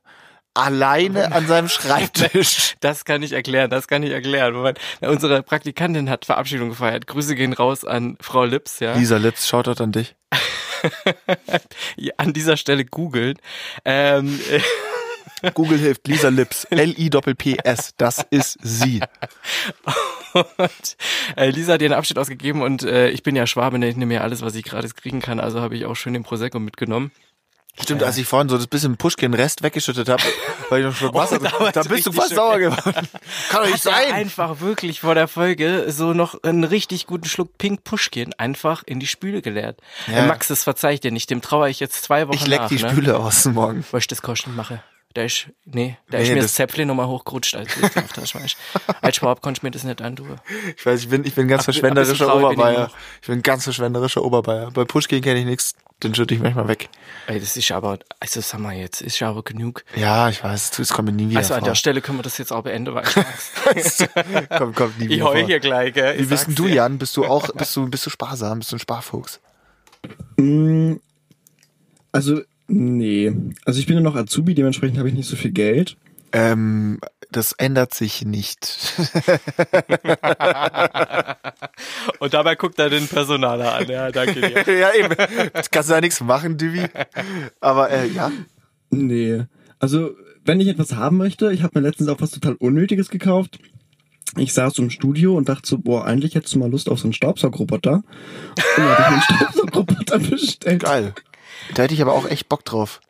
[0.56, 2.74] alleine an seinem Schreibtisch.
[2.80, 4.74] Das kann ich erklären, das kann ich erklären.
[5.00, 7.06] Unsere Praktikantin hat Verabschiedung gefeiert.
[7.06, 8.94] Grüße gehen raus an Frau Lips, ja.
[8.94, 10.14] Lisa Lips, Shoutout an dich.
[12.18, 13.38] An dieser Stelle googeln.
[13.84, 14.60] Ähm, äh,
[15.54, 16.64] Google hilft Lisa Lips.
[16.64, 17.94] L-I-P-P-S.
[17.96, 19.00] Das ist sie.
[20.32, 20.96] und
[21.36, 24.14] äh, Lisa hat ihren Abschied ausgegeben und äh, ich bin ja Schwabe, ne, ich nehme
[24.14, 27.10] ja alles, was ich gratis kriegen kann, also habe ich auch schön den Prosecco mitgenommen.
[27.80, 30.22] Stimmt, als ich vorhin so das bisschen Pushkin-Rest weggeschüttet habe,
[30.70, 33.08] weil ich noch schon Wasser, da war's da bist du fast sauer geworden.
[33.50, 34.12] Kann doch nicht sein.
[34.12, 38.98] einfach wirklich vor der Folge so noch einen richtig guten Schluck Pink Pushkin einfach in
[39.00, 39.78] die Spüle geleert.
[40.06, 40.24] Ja.
[40.24, 42.60] Äh, Max, das verzeih ich dir nicht, dem trauere ich jetzt zwei Wochen Ich leck
[42.60, 42.68] nach.
[42.68, 42.90] die ne?
[42.90, 43.84] Spüle aus morgen.
[43.90, 44.82] Wo ich das kosten mache.
[45.14, 48.34] Da ist, nee, da Nee, ist mir das das- Zäpfle nochmal hochgerutscht, als ich das
[48.34, 48.56] weißt.
[49.00, 50.38] Als Schwab konnte ich mir das nicht antun.
[50.76, 52.90] Ich weiß, ich bin, ich bin ganz verschwenderischer Oberbayer.
[53.22, 54.70] Ich bin ganz verschwenderischer Oberbayer.
[54.72, 56.88] Bei Pushkin kenne ich nichts, den schütte ich manchmal weg.
[57.26, 59.82] Ey, das ist aber, also sag mal jetzt, ist ja aber genug.
[59.96, 61.68] Ja, ich weiß, es kommt mir nie wieder Also an vor.
[61.68, 63.16] der Stelle können wir das jetzt auch beenden, weil ich
[63.64, 64.04] mag's.
[64.58, 65.46] kommt, kommt nie Ich wieder heul vor.
[65.46, 66.18] hier gleich, gell?
[66.18, 66.66] Wie Ich bist denn du.
[66.66, 66.98] Jan?
[66.98, 68.58] Bist du auch, bist du, bist du sparsam?
[68.58, 69.40] Bist du ein Sparfuchs?
[70.36, 70.94] Mm,
[72.12, 73.32] Also, nee.
[73.64, 75.96] Also ich bin ja noch Azubi, dementsprechend habe ich nicht so viel Geld.
[76.32, 77.00] Ähm,
[77.30, 78.94] das ändert sich nicht.
[82.18, 83.88] Und dabei guckt er den Personaler an.
[83.88, 84.62] Ja, danke dir.
[84.78, 85.14] ja, eben.
[85.70, 86.86] Kannst du da nichts machen, Divi.
[87.60, 88.30] Aber äh, ja.
[88.90, 89.44] Nee.
[89.78, 90.10] Also,
[90.44, 93.58] wenn ich etwas haben möchte, ich habe mir letztens auch was total Unnötiges gekauft.
[94.36, 97.04] Ich saß im Studio und dachte so, boah, eigentlich hättest du mal Lust auf so
[97.04, 97.94] einen Staubsaugroboter.
[97.94, 98.04] Und
[98.76, 100.82] dann habe ich mir einen Staubsaugroboter bestellt.
[100.82, 101.14] Geil.
[101.74, 103.00] Da hätte ich aber auch echt Bock drauf.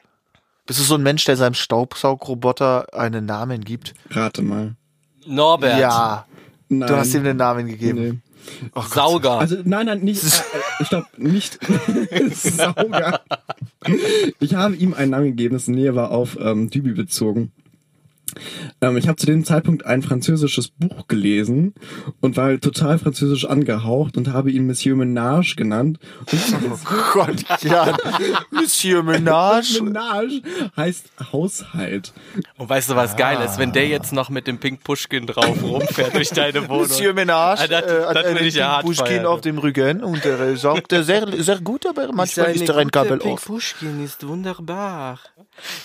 [0.67, 3.95] Bist du so ein Mensch, der seinem Staubsaugroboter einen Namen gibt?
[4.11, 4.75] Rate mal.
[5.27, 5.79] Norbert.
[5.79, 6.27] Ja.
[6.69, 6.89] Nein.
[6.89, 7.99] Du hast ihm den Namen gegeben.
[7.99, 8.19] Nee.
[8.75, 8.83] Oh.
[8.83, 9.39] Sauger.
[9.39, 10.25] Also nein, nein, nicht.
[10.25, 10.29] Äh,
[10.81, 11.59] ich glaube nicht.
[12.33, 13.21] Sauger.
[14.41, 17.53] Ich habe ihm einen Namen gegeben, das Nähe war auf ähm, Dübi bezogen.
[18.81, 21.75] Ähm, ich habe zu dem Zeitpunkt ein französisches Buch gelesen
[22.21, 25.99] und war halt total französisch angehaucht und habe ihn Monsieur Menage genannt.
[26.31, 26.41] Und
[26.87, 27.97] Oh Gott, ja.
[28.51, 29.83] Monsieur Menage.
[29.83, 30.43] Menage
[30.77, 32.13] heißt Haushalt.
[32.59, 33.59] Und weißt du, was geil ist?
[33.59, 36.83] Wenn der jetzt noch mit dem Pink Pushkin drauf rumfährt durch deine Wohnung.
[36.89, 39.27] Monsieur Menage Ah, das- äh, das einen ich ja hart Pushkin feiern.
[39.27, 42.91] auf dem Rücken und er sagt äh, sehr, sehr gut, aber manchmal ist er ein
[42.91, 43.45] Kabel Pink auf.
[43.45, 45.19] Pushkin ist wunderbar.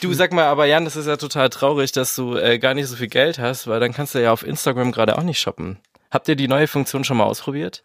[0.02, 2.88] Du sag mal, aber Jan, das ist ja total traurig, dass du äh, gar nicht
[2.88, 5.78] so viel Geld hast, weil dann kannst du ja auf Instagram gerade auch nicht shoppen.
[6.10, 7.84] Habt ihr die neue Funktion schon mal ausprobiert?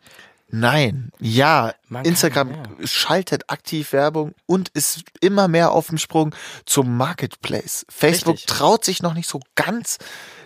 [0.48, 2.52] Nein, ja, Man Instagram
[2.84, 6.34] schaltet aktiv Werbung und ist immer mehr auf dem Sprung
[6.66, 7.84] zum Marketplace.
[7.88, 8.56] Facebook Richtig.
[8.56, 9.98] traut sich noch nicht so ganz,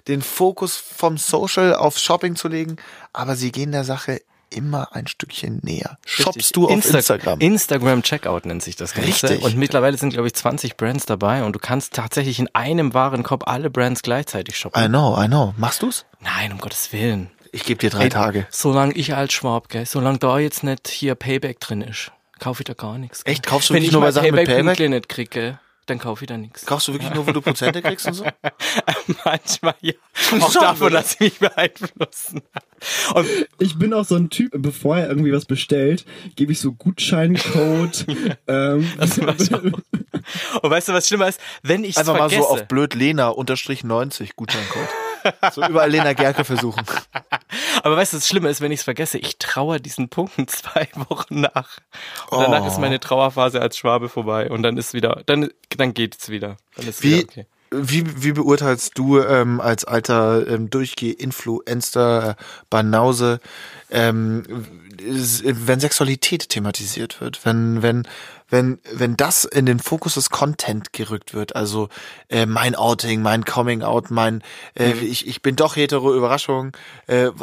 [0.09, 2.77] den Fokus vom Social auf Shopping zu legen,
[3.13, 5.99] aber sie gehen der Sache immer ein Stückchen näher.
[6.05, 7.41] Shoppst du auf Insta- Instagram?
[7.41, 9.09] Instagram Checkout nennt sich das Ganze.
[9.09, 9.43] Richtig.
[9.43, 13.49] Und mittlerweile sind, glaube ich, 20 Brands dabei und du kannst tatsächlich in einem Warenkorb
[13.49, 14.83] alle Brands gleichzeitig shoppen.
[14.83, 15.55] I know, I know.
[15.57, 16.05] Machst du's?
[16.21, 17.31] Nein, um Gottes Willen.
[17.53, 18.47] Ich gebe dir drei Ey, Tage.
[18.51, 22.67] Solange ich als Schwab, gell, solange da jetzt nicht hier Payback drin ist, kaufe ich
[22.67, 23.25] da gar nichts.
[23.25, 23.33] gell.
[23.33, 23.47] Echt?
[23.47, 24.77] Kaufst du Wenn ich nur bei Sachen mit Payback?
[24.77, 25.59] Payback nicht kriege,
[25.91, 26.65] dann kaufe ich da nichts.
[26.65, 28.25] Kaufst du wirklich nur, wo du Prozente kriegst und so?
[29.25, 29.93] Manchmal ja.
[30.41, 32.43] Auch Schon, davon lasse ich mich beeinflussen.
[33.15, 33.27] Und
[33.59, 36.05] Ich bin auch so ein Typ, bevor er irgendwie was bestellt,
[36.37, 38.07] gebe ich so Gutscheincode.
[38.47, 39.63] ähm, Das mach ich auch.
[39.63, 41.41] Und weißt du, was schlimmer ist?
[41.63, 44.89] Wenn ich Einfach vergesse, mal so auf blöd Lena unterstrich 90 Gutscheincode.
[45.53, 46.83] So überall Lena Gerke versuchen.
[47.83, 50.89] aber weißt du, das Schlimme ist, wenn ich es vergesse, ich trauere diesen Punkten zwei
[51.09, 51.79] Wochen nach.
[52.31, 52.67] Und danach Oh.
[52.69, 56.57] ist meine Trauerphase als Schwabe vorbei und dann ist wieder, dann, dann geht's wieder.
[56.77, 57.47] Dann ist Wie, wieder okay.
[57.71, 63.41] Wie, wie beurteilst du ähm, als alter ähm, Durchgeh-Influencer, äh, Banause,
[63.91, 64.43] ähm,
[64.99, 68.07] wenn Sexualität thematisiert wird, wenn, wenn,
[68.49, 71.89] wenn, wenn das in den Fokus des Content gerückt wird, also
[72.29, 74.43] äh, mein Outing, mein Coming Out, mein
[74.79, 76.73] äh, ich, ich bin doch hetero, Überraschung,
[77.07, 77.31] äh,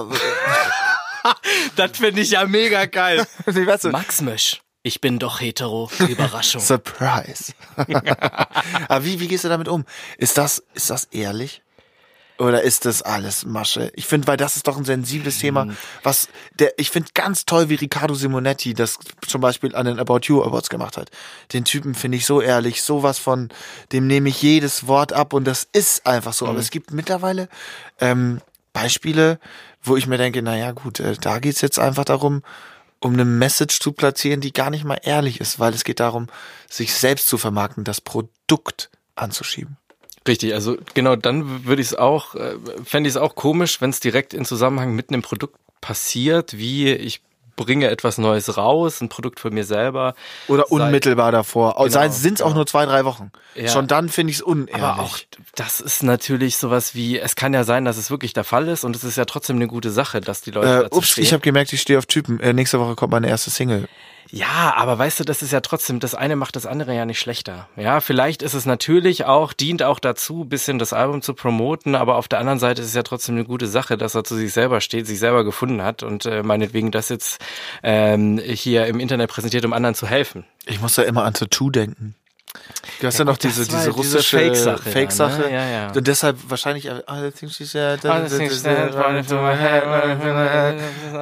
[1.75, 3.25] Das finde ich ja mega geil.
[3.91, 5.91] Max Mösch, ich bin doch hetero.
[6.07, 6.61] Überraschung.
[6.61, 7.53] Surprise.
[8.87, 9.85] Aber wie, wie gehst du damit um?
[10.17, 11.61] Ist das, ist das ehrlich?
[12.39, 13.91] Oder ist das alles Masche?
[13.95, 15.67] Ich finde, weil das ist doch ein sensibles Thema,
[16.03, 16.29] was
[16.59, 20.43] der, ich finde ganz toll, wie Riccardo Simonetti das zum Beispiel an den About You
[20.43, 21.09] Awards gemacht hat.
[21.53, 23.49] Den Typen finde ich so ehrlich, sowas von,
[23.91, 26.45] dem nehme ich jedes Wort ab und das ist einfach so.
[26.45, 27.49] Aber es gibt mittlerweile
[27.99, 28.39] ähm,
[28.71, 29.39] Beispiele,
[29.81, 32.43] wo ich mir denke, naja gut, äh, da geht's jetzt einfach darum,
[32.99, 36.27] um eine Message zu platzieren, die gar nicht mal ehrlich ist, weil es geht darum,
[36.69, 39.77] sich selbst zu vermarkten, das Produkt anzuschieben.
[40.27, 43.91] Richtig, also genau dann würde ich es auch, äh, fände ich es auch komisch, wenn
[43.91, 47.21] es direkt in Zusammenhang mit einem Produkt passiert, wie ich
[47.57, 50.15] bringe etwas Neues raus, ein Produkt von mir selber.
[50.47, 51.75] Oder Sei- unmittelbar davor.
[51.75, 52.55] Genau, sind es auch genau.
[52.55, 53.31] nur zwei, drei Wochen.
[53.55, 53.67] Ja.
[53.67, 54.81] Schon dann finde ich es unehrlich.
[54.81, 55.17] Aber auch,
[55.55, 58.85] das ist natürlich sowas wie, es kann ja sein, dass es wirklich der Fall ist
[58.85, 61.23] und es ist ja trotzdem eine gute Sache, dass die Leute äh, ups, stehen.
[61.25, 62.39] ich habe gemerkt, ich stehe auf Typen.
[62.39, 63.89] Äh, nächste Woche kommt meine erste Single.
[64.31, 67.19] Ja, aber weißt du, das ist ja trotzdem, das eine macht das andere ja nicht
[67.19, 67.67] schlechter.
[67.75, 72.15] Ja, vielleicht ist es natürlich auch, dient auch dazu, bisschen das Album zu promoten, aber
[72.15, 74.53] auf der anderen Seite ist es ja trotzdem eine gute Sache, dass er zu sich
[74.53, 77.43] selber steht, sich selber gefunden hat und äh, meinetwegen das jetzt
[77.83, 80.45] ähm, hier im Internet präsentiert, um anderen zu helfen.
[80.65, 82.15] Ich muss da immer an Tattoo denken.
[82.99, 85.41] Du hast ja, Ja, noch gut, diese, diese russische Fake-Sache da, Fake-Sache.
[85.41, 85.51] ne?
[85.53, 85.91] Ja, ja.
[85.91, 87.01] Und deshalb wahrscheinlich, äh,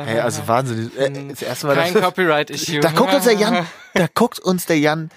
[0.06, 0.92] Hey, also Wahnsinn.
[0.98, 2.80] Äh, Das erste Mal, Kein das- Copyright-Issue.
[2.80, 5.10] da guckt uns der Jan, da guckt uns der Jan,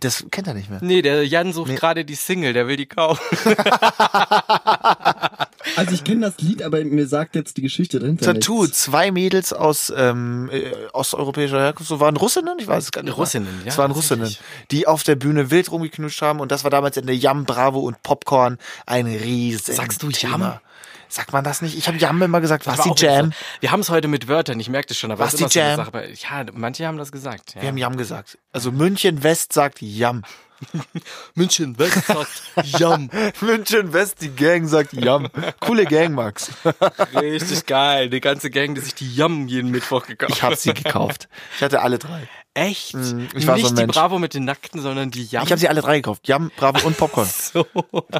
[0.00, 0.78] das kennt er nicht mehr.
[0.82, 1.76] Nee, der Jan sucht Nee.
[1.76, 3.22] gerade die Single, der will die kaufen.
[5.74, 8.82] Also ich kenne das Lied, aber mir sagt jetzt die Geschichte dahinter Tattoo, nichts.
[8.82, 13.16] zwei Mädels aus ähm, äh, osteuropäischer Herkunft, so waren Russinnen, ich weiß es gar nicht.
[13.16, 14.34] Russinnen, ja, Es waren Russinnen,
[14.70, 17.80] die auf der Bühne wild rumgeknutscht haben und das war damals in der Yam, Bravo
[17.80, 20.46] und Popcorn ein riesen Sagst du Thema.
[20.46, 20.60] Yam?
[21.08, 21.78] Sagt man das nicht?
[21.78, 23.26] Ich habe Yam immer gesagt, was die Jam?
[23.26, 25.50] so- Wir haben es heute mit Wörtern, ich merke das schon, aber Was die immer
[25.50, 25.76] so eine Jam?
[25.76, 25.88] Sache.
[25.88, 27.54] Aber, ja, manche haben das gesagt.
[27.54, 27.62] Ja.
[27.62, 28.38] Wir haben Yam gesagt.
[28.52, 30.22] Also München West sagt Yam.
[31.34, 33.10] München West sagt Jam.
[33.40, 35.28] München West, die Gang sagt Yam.
[35.60, 36.50] Coole Gang, Max.
[37.14, 38.08] Richtig geil.
[38.10, 41.28] Die ganze Gang, die sich die Jam jeden Mittwoch gekauft Ich habe sie gekauft.
[41.56, 42.28] Ich hatte alle drei.
[42.54, 42.94] Echt?
[42.94, 43.94] Mm, ich war so Nicht ein die Mensch.
[43.94, 45.44] Bravo mit den Nackten, sondern die Jam.
[45.44, 46.26] Ich habe sie alle drei gekauft.
[46.26, 47.28] Yam, Bravo und Popcorn.
[47.28, 47.66] so.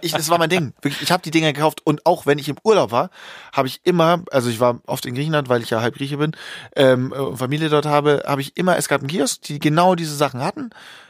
[0.03, 0.75] Ich, das war mein Ding.
[0.83, 3.09] Wirklich, Ich habe die Dinger gekauft und auch wenn ich im Urlaub war,
[3.55, 6.33] habe ich immer, also ich war oft in Griechenland, weil ich ja halb Grieche bin,
[6.75, 10.15] ähm, und Familie dort habe, habe ich immer, es gab einen Kiosk, die genau diese
[10.15, 10.69] Sachen hatten.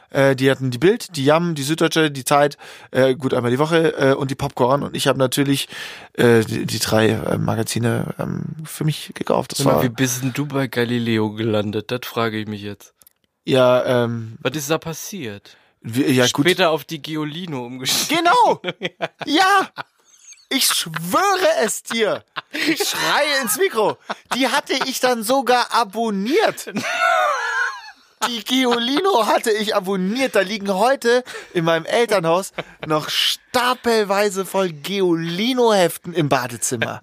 [0.09, 2.57] Äh, die hatten die Bild, die Jam, die Süddeutsche, die Zeit,
[2.91, 5.67] äh, gut einmal die Woche äh, und die Popcorn und ich habe natürlich
[6.13, 9.51] äh, die, die drei äh, Magazine ähm, für mich gekauft.
[9.51, 11.91] Das war wie bist denn du bei Galileo gelandet?
[11.91, 12.93] Das frage ich mich jetzt.
[13.45, 15.57] ja, ähm, Was ist da passiert?
[15.81, 16.45] wie, ja gut.
[16.45, 18.23] Später auf die Geolino umgestiegen.
[18.23, 18.61] Genau!
[19.25, 19.69] Ja!
[20.49, 22.23] Ich schwöre es dir!
[22.53, 23.97] Ich schreie ins Mikro!
[24.33, 26.71] Die hatte ich dann sogar abonniert!
[28.27, 30.35] Die Geolino hatte ich abonniert.
[30.35, 32.51] Da liegen heute in meinem Elternhaus
[32.87, 36.99] noch stapelweise voll Geolino-Heften im Badezimmer.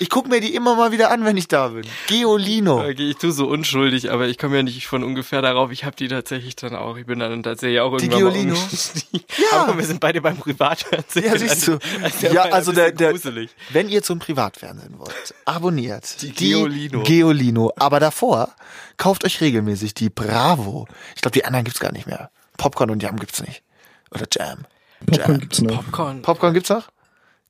[0.00, 1.86] Ich guck mir die immer mal wieder an, wenn ich da bin.
[2.08, 2.80] Geolino.
[2.80, 5.70] Okay, ich tue so unschuldig, aber ich komme ja nicht von ungefähr darauf.
[5.70, 6.96] Ich habe die tatsächlich dann auch.
[6.96, 8.54] Ich bin dann tatsächlich auch Die irgendwann mal Geolino?
[8.56, 9.24] umgestiegen.
[9.52, 9.62] Ja.
[9.62, 11.26] Aber wir sind beide beim Privatfernsehen.
[11.26, 11.78] Ja, siehst du.
[12.22, 13.50] der Ja, war also der, der, gruselig.
[13.70, 17.02] wenn ihr zum Privatfernsehen wollt, abonniert Die Geolino.
[17.04, 17.72] Geolino.
[17.76, 18.54] Aber davor
[18.96, 20.10] kauft euch regelmäßig die
[20.40, 20.86] Bravo.
[21.14, 22.30] Ich glaube, die anderen gibt's gar nicht mehr.
[22.56, 23.62] Popcorn und Jam gibt's nicht.
[24.10, 24.64] Oder Jam.
[25.06, 25.40] Popcorn Jam.
[25.40, 25.84] gibt's noch.
[25.84, 26.22] Popcorn.
[26.22, 26.88] Popcorn gibt's noch?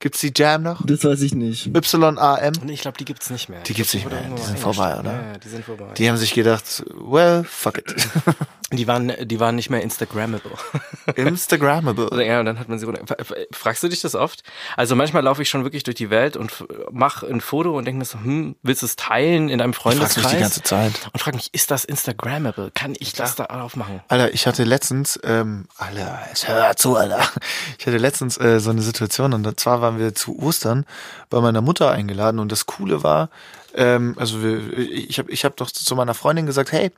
[0.00, 0.84] Gibt's die Jam noch?
[0.84, 1.66] Das weiß ich nicht.
[1.66, 2.52] YAM?
[2.64, 3.60] Nee, ich glaube, die gibt's nicht mehr.
[3.60, 4.22] Die gibt's nicht mehr.
[4.22, 5.12] Die sind vorbei, oder?
[5.12, 5.92] Ja, die sind vorbei.
[5.96, 7.94] Die haben sich gedacht, well, fuck it.
[8.72, 10.52] Die waren, die waren nicht mehr Instagrammable.
[11.16, 12.24] Instagrammable.
[12.24, 13.04] ja, und dann hat man sie runter.
[13.52, 14.42] Fragst du dich das oft?
[14.76, 17.84] Also manchmal laufe ich schon wirklich durch die Welt und f- mach ein Foto und
[17.84, 20.24] denke mir so, hm, willst du es teilen in deinem Ich frag's Freundeskreis?
[20.24, 20.92] mich die ganze Zeit.
[21.12, 22.70] Und frag mich, ist das Instagrammable?
[22.74, 24.00] Kann ich das da aufmachen?
[24.08, 27.20] Alter, ich hatte letztens, ähm, Alter, jetzt hör zu, Alter.
[27.78, 30.86] Ich hatte letztens äh, so eine Situation und zwar waren wir zu Ostern
[31.28, 33.30] bei meiner Mutter eingeladen und das Coole war,
[33.74, 36.90] ähm, also wir, ich habe ich hab doch zu meiner Freundin gesagt, hey,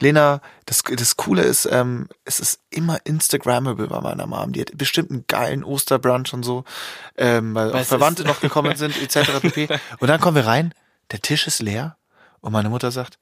[0.00, 4.52] Lena, das, das Coole ist, ähm, es ist immer Instagrammable bei meiner Mom.
[4.52, 6.64] Die hat bestimmt einen geilen Osterbrunch und so,
[7.16, 9.40] ähm, weil auch Verwandte noch gekommen sind, etc.
[9.40, 9.68] pp.
[10.00, 10.74] Und dann kommen wir rein,
[11.10, 11.96] der Tisch ist leer
[12.40, 13.18] und meine Mutter sagt,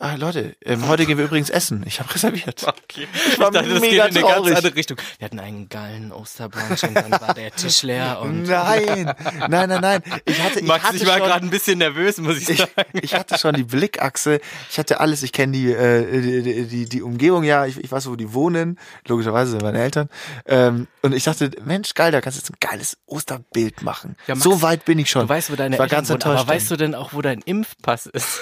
[0.00, 1.84] ah Leute, ähm, heute gehen wir übrigens essen.
[1.86, 2.64] Ich habe reserviert.
[2.66, 3.06] Okay.
[3.14, 4.54] Ich war dachte, das mega geht in eine traurig.
[4.54, 4.96] ganz andere Richtung.
[5.18, 9.14] Wir hatten einen geilen Osterbrunch und dann war der Tisch leer und Nein,
[9.48, 10.02] nein, nein, nein.
[10.24, 12.98] Ich hatte, ich Max, hatte ich war gerade ein bisschen nervös, muss ich ich, sagen.
[13.00, 14.40] ich hatte schon die Blickachse,
[14.70, 18.08] ich hatte alles, ich kenne die, äh, die, die, die, Umgebung, ja, ich, ich weiß,
[18.08, 20.08] wo die wohnen, logischerweise sind meine Eltern.
[20.46, 24.16] Ähm, und ich dachte, Mensch, geil, da kannst du jetzt ein geiles Osterbild machen.
[24.26, 25.22] Ja, Max, so weit bin ich schon.
[25.22, 26.40] Du weißt, wo deine ich war Eltern ganz wohnen, enttäuscht.
[26.40, 28.40] aber weißt du denn auch, wo dein Impfpass ist?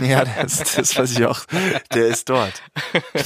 [0.00, 1.40] Ja, das, das ich auch.
[1.92, 2.62] Der ist dort.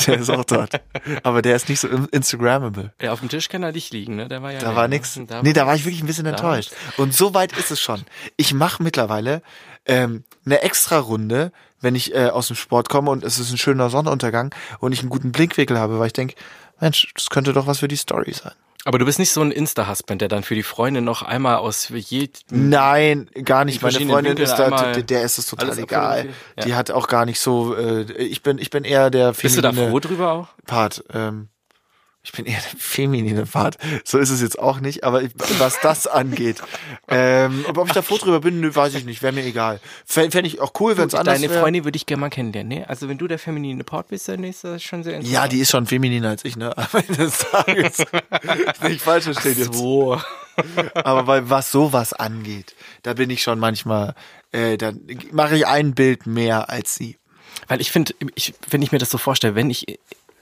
[0.07, 0.81] Der ist auch dort.
[1.23, 2.93] Aber der ist nicht so Instagrammable.
[3.01, 4.29] Ja, auf dem Tisch kann er nicht liegen, ne?
[4.29, 5.19] Der war ja Da war nix.
[5.43, 6.73] nee, da war ich wirklich ein bisschen enttäuscht.
[6.97, 8.05] Und so weit ist es schon.
[8.37, 9.43] Ich mache mittlerweile
[9.87, 13.59] ähm, eine extra Runde, wenn ich äh, aus dem Sport komme und es ist ein
[13.59, 16.35] schöner Sonnenuntergang und ich einen guten Blickwinkel habe, weil ich denke,
[16.81, 18.53] Mensch, das könnte doch was für die Story sein.
[18.85, 21.91] Aber du bist nicht so ein Insta-Husband, der dann für die Freundin noch einmal aus
[21.91, 23.83] jedem Nein, gar nicht.
[23.83, 26.29] In Meine Freundin Winkeln ist da, der, ist es total egal.
[26.57, 26.65] Ja.
[26.65, 29.61] Die hat auch gar nicht so, äh, ich bin, ich bin eher der Bist du
[29.61, 30.49] da froh drüber auch?
[30.65, 31.05] Part.
[31.13, 31.49] Ähm,
[32.29, 33.79] ich bin eher der feminine Part.
[34.05, 36.63] So ist es jetzt auch nicht, aber ich, was das angeht,
[37.09, 39.81] ähm, ob ich da froh drüber bin, weiß ich nicht, wäre mir egal.
[40.05, 41.63] Fände ich auch cool, wenn es anders Deine wäre.
[41.63, 42.89] Freundin würde ich gerne mal kennenlernen, ne?
[42.89, 45.35] Also wenn du der feminine Part bist, dann ist das schon sehr interessant.
[45.35, 46.77] Ja, die ist schon femininer als ich, ne?
[46.77, 48.05] Am Ende des Tages.
[48.83, 49.75] nicht falsch verstehen jetzt.
[49.75, 50.21] so.
[50.93, 52.75] Aber bei was sowas angeht,
[53.05, 54.15] da bin ich schon manchmal,
[54.53, 55.01] äh, dann
[55.33, 57.17] mache ich ein Bild mehr als sie.
[57.69, 59.99] Weil ich finde, ich, wenn ich mir das so vorstelle, wenn ich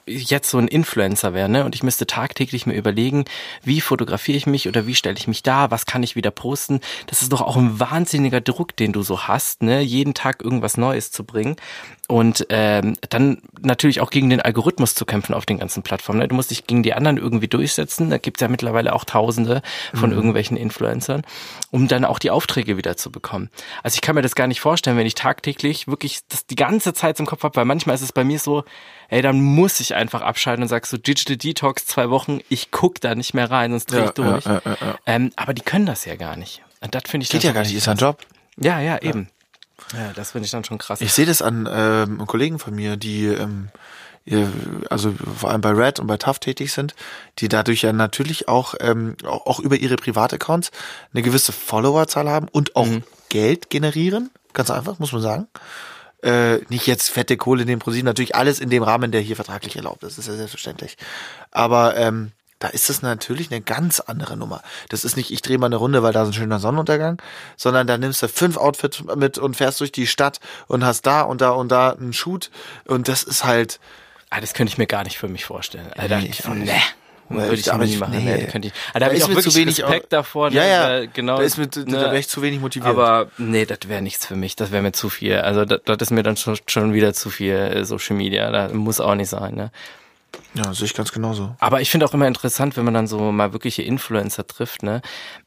[0.06, 3.24] jetzt so ein Influencer wäre, ne, und ich müsste tagtäglich mir überlegen,
[3.62, 6.80] wie fotografiere ich mich oder wie stelle ich mich da, was kann ich wieder posten,
[7.08, 10.76] das ist doch auch ein wahnsinniger Druck, den du so hast, ne, jeden Tag irgendwas
[10.76, 11.56] Neues zu bringen
[12.08, 16.20] und ähm, dann natürlich auch gegen den Algorithmus zu kämpfen auf den ganzen Plattformen.
[16.20, 16.28] Ne?
[16.28, 20.12] Du musst dich gegen die anderen irgendwie durchsetzen, da gibt's ja mittlerweile auch Tausende von
[20.12, 21.22] irgendwelchen Influencern,
[21.70, 23.50] um dann auch die Aufträge wieder zu bekommen.
[23.82, 26.94] Also ich kann mir das gar nicht vorstellen, wenn ich tagtäglich wirklich das die ganze
[26.94, 28.64] Zeit im Kopf habe, weil manchmal ist es bei mir so,
[29.08, 33.00] ey, dann muss ich einfach abschalten und sag so Digital Detox zwei Wochen, ich guck
[33.00, 34.44] da nicht mehr rein, sonst dreh ich Ja, durch.
[34.44, 34.98] ja, ja.
[35.06, 36.62] Ähm, aber die können das ja gar nicht.
[36.80, 38.20] Und das finde ich Geht ja gar nicht, ist ein Job.
[38.58, 39.28] Ja, ja, eben.
[39.92, 41.00] Ja, das finde ich dann schon krass.
[41.00, 43.68] Ich sehe das an ähm, Kollegen von mir, die ähm,
[44.90, 46.94] also vor allem bei Red und bei Tough tätig sind,
[47.38, 50.72] die dadurch ja natürlich auch ähm, auch über ihre Privataccounts
[51.12, 52.88] eine gewisse Followerzahl haben und auch
[53.28, 55.46] Geld generieren, ganz einfach, muss man sagen.
[56.22, 59.36] Äh, nicht jetzt fette Kohle in dem ProSieben, natürlich alles in dem Rahmen, der hier
[59.36, 60.96] vertraglich erlaubt ist, ist ja selbstverständlich.
[61.52, 64.62] Aber ähm, da ist es natürlich eine ganz andere Nummer.
[64.88, 67.20] Das ist nicht, ich drehe mal eine Runde, weil da ist ein schöner Sonnenuntergang,
[67.56, 71.20] sondern da nimmst du fünf Outfits mit und fährst durch die Stadt und hast da
[71.22, 72.50] und da und da einen Shoot
[72.86, 73.78] und das ist halt,
[74.28, 75.86] Ah, das könnte ich mir gar nicht für mich vorstellen.
[75.96, 76.72] Alter, Nee, ich, ich auch nicht.
[76.72, 76.80] nee.
[77.28, 78.12] Würde ich Aber nie ich- machen.
[78.16, 78.24] nee.
[78.38, 78.74] Nee, könnte ich.
[78.92, 80.50] Ah, da habe ich auch mir wirklich Respekt au- davor.
[80.50, 82.90] Ja, ne, ja, weil genau, da ist mir, da ne, wäre ich zu wenig motiviert.
[82.90, 84.56] Aber nee, das wäre nichts für mich.
[84.56, 85.36] Das wäre mir zu viel.
[85.38, 88.50] Also das, das ist mir dann schon, schon wieder zu viel äh, Social Media.
[88.50, 89.54] Da muss auch nicht sein.
[89.54, 89.70] Ne?
[90.54, 91.54] Ja, sehe ich ganz genauso.
[91.60, 94.82] Aber ich finde auch immer interessant, wenn man dann so mal wirkliche Influencer trifft.
[94.82, 95.02] Ne?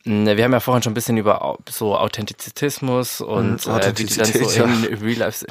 [0.06, 4.04] Mm, Wir haben ja vorhin schon ein bisschen über so Authentizismus und Mhm, äh, wie
[4.06, 5.46] die dann so Authentizität, in Real Life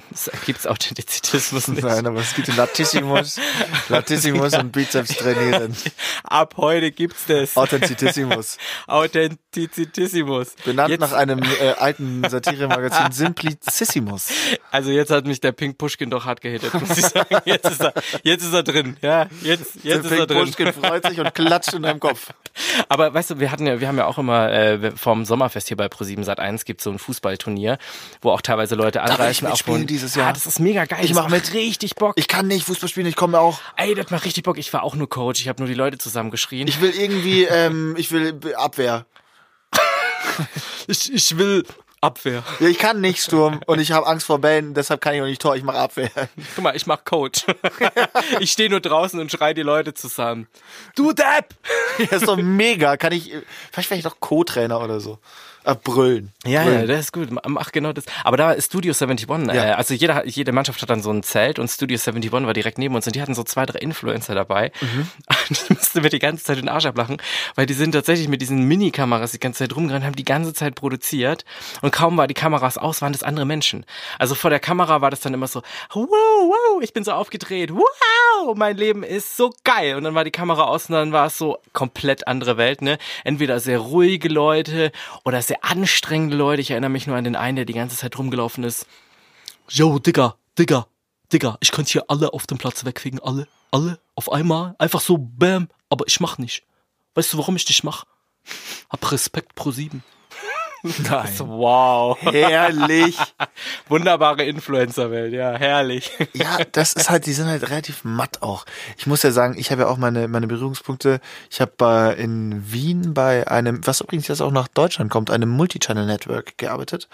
[0.47, 1.83] gibt es Authentizismus nicht.
[1.83, 3.41] Nein, aber es gibt Latissimus,
[3.89, 5.77] Latissimus und Bizeps trainieren.
[6.25, 7.57] Ab heute gibt's das.
[7.57, 8.59] Authenticissimus.
[8.87, 10.55] Authenticissimus.
[10.65, 14.29] Benannt Jetzt- nach einem äh, alten Satiremagazin Simplicissimus.
[14.71, 17.37] Also jetzt hat mich der Pink Pushkin doch hart gehittet, muss ich sagen.
[17.47, 18.99] Jetzt ist er, jetzt ist er drin.
[19.01, 20.45] Ja, jetzt, jetzt ist er drin.
[20.47, 22.29] Pushkin freut sich und klatscht in deinem Kopf.
[22.89, 25.77] Aber weißt du, wir hatten ja, wir haben ja auch immer äh, vom Sommerfest hier
[25.77, 27.79] bei Pro7 Sat 1 gibt so ein Fußballturnier,
[28.21, 30.29] wo auch teilweise Leute will ich von- dieses Jahr.
[30.29, 31.01] Ah, das ist mega geil.
[31.03, 31.55] Ich das mach macht mit.
[31.55, 32.15] richtig Bock.
[32.17, 33.61] Ich kann nicht Fußball spielen, ich komme auch.
[33.77, 34.59] Ey, das macht richtig Bock.
[34.59, 35.41] Ich war auch nur Coach.
[35.41, 36.67] Ich habe nur die Leute zusammengeschrien.
[36.69, 39.07] Ich will irgendwie, ähm, ich will Abwehr.
[40.87, 41.65] ich, ich will
[42.01, 42.45] Abwehr.
[42.61, 45.27] Ja, ich kann nicht Sturm und ich habe Angst vor Bällen, deshalb kann ich auch
[45.27, 46.11] nicht Tor, ich mache Abwehr.
[46.55, 47.45] Guck mal, ich mach Coach.
[48.41, 50.47] ich stehe nur draußen und schrei die Leute zusammen.
[50.95, 51.55] Du Depp!
[51.99, 52.97] Das ist doch mega.
[52.97, 53.33] Kann ich,
[53.73, 55.19] vielleicht wäre ich doch Co-Trainer oder so.
[55.69, 56.33] Äh, brüllen.
[56.47, 56.81] Ja, brüllen.
[56.81, 57.29] ja, das ist gut.
[57.47, 58.05] Mach genau das.
[58.25, 59.29] Aber da ist Studio 71.
[59.51, 59.75] Äh, Ja.
[59.75, 62.95] also jeder, jede Mannschaft hat dann so ein Zelt und Studio 71 war direkt neben
[62.95, 64.73] uns und die hatten so zwei, drei Influencer dabei.
[64.81, 65.09] Mhm.
[65.49, 67.19] Und ich musste mir die ganze Zeit den Arsch ablachen,
[67.55, 70.75] weil die sind tatsächlich mit diesen Minikameras die ganze Zeit rumgerannt, haben die ganze Zeit
[70.75, 71.45] produziert
[71.83, 73.85] und kaum war die Kameras aus, waren das andere Menschen.
[74.19, 75.63] Also vor der Kamera war das dann immer so,
[75.93, 79.97] wow, wow, ich bin so aufgedreht, wow, mein Leben ist so geil.
[79.97, 82.99] Und dann war die Kamera aus und dann war es so komplett andere Welt, ne?
[83.25, 84.93] Entweder sehr ruhige Leute
[85.25, 86.63] oder sehr anstrengende Leute.
[86.63, 88.87] Ich erinnere mich nur an den einen, der die ganze Zeit rumgelaufen ist.
[89.69, 90.87] Yo, Digga, Digga,
[91.33, 94.75] Digga, ich könnte hier alle auf dem Platz wegfegen, alle, alle, auf einmal.
[94.79, 96.65] Einfach so, bam, aber ich mach nicht.
[97.15, 98.05] Weißt du, warum ich nicht mach?
[98.89, 100.03] Hab Respekt pro sieben.
[100.83, 101.39] Nein.
[101.39, 102.19] Wow.
[102.21, 103.19] Herrlich.
[103.89, 106.11] Wunderbare Influencer-Welt, ja, herrlich.
[106.35, 108.65] Ja, das ist halt, die sind halt relativ matt auch.
[108.97, 111.21] Ich muss ja sagen, ich habe ja auch meine, meine Berührungspunkte.
[111.51, 115.49] Ich habe bei, in Wien bei einem, was übrigens jetzt auch nach Deutschland kommt, einem
[115.51, 117.09] Multichannel-Network gearbeitet.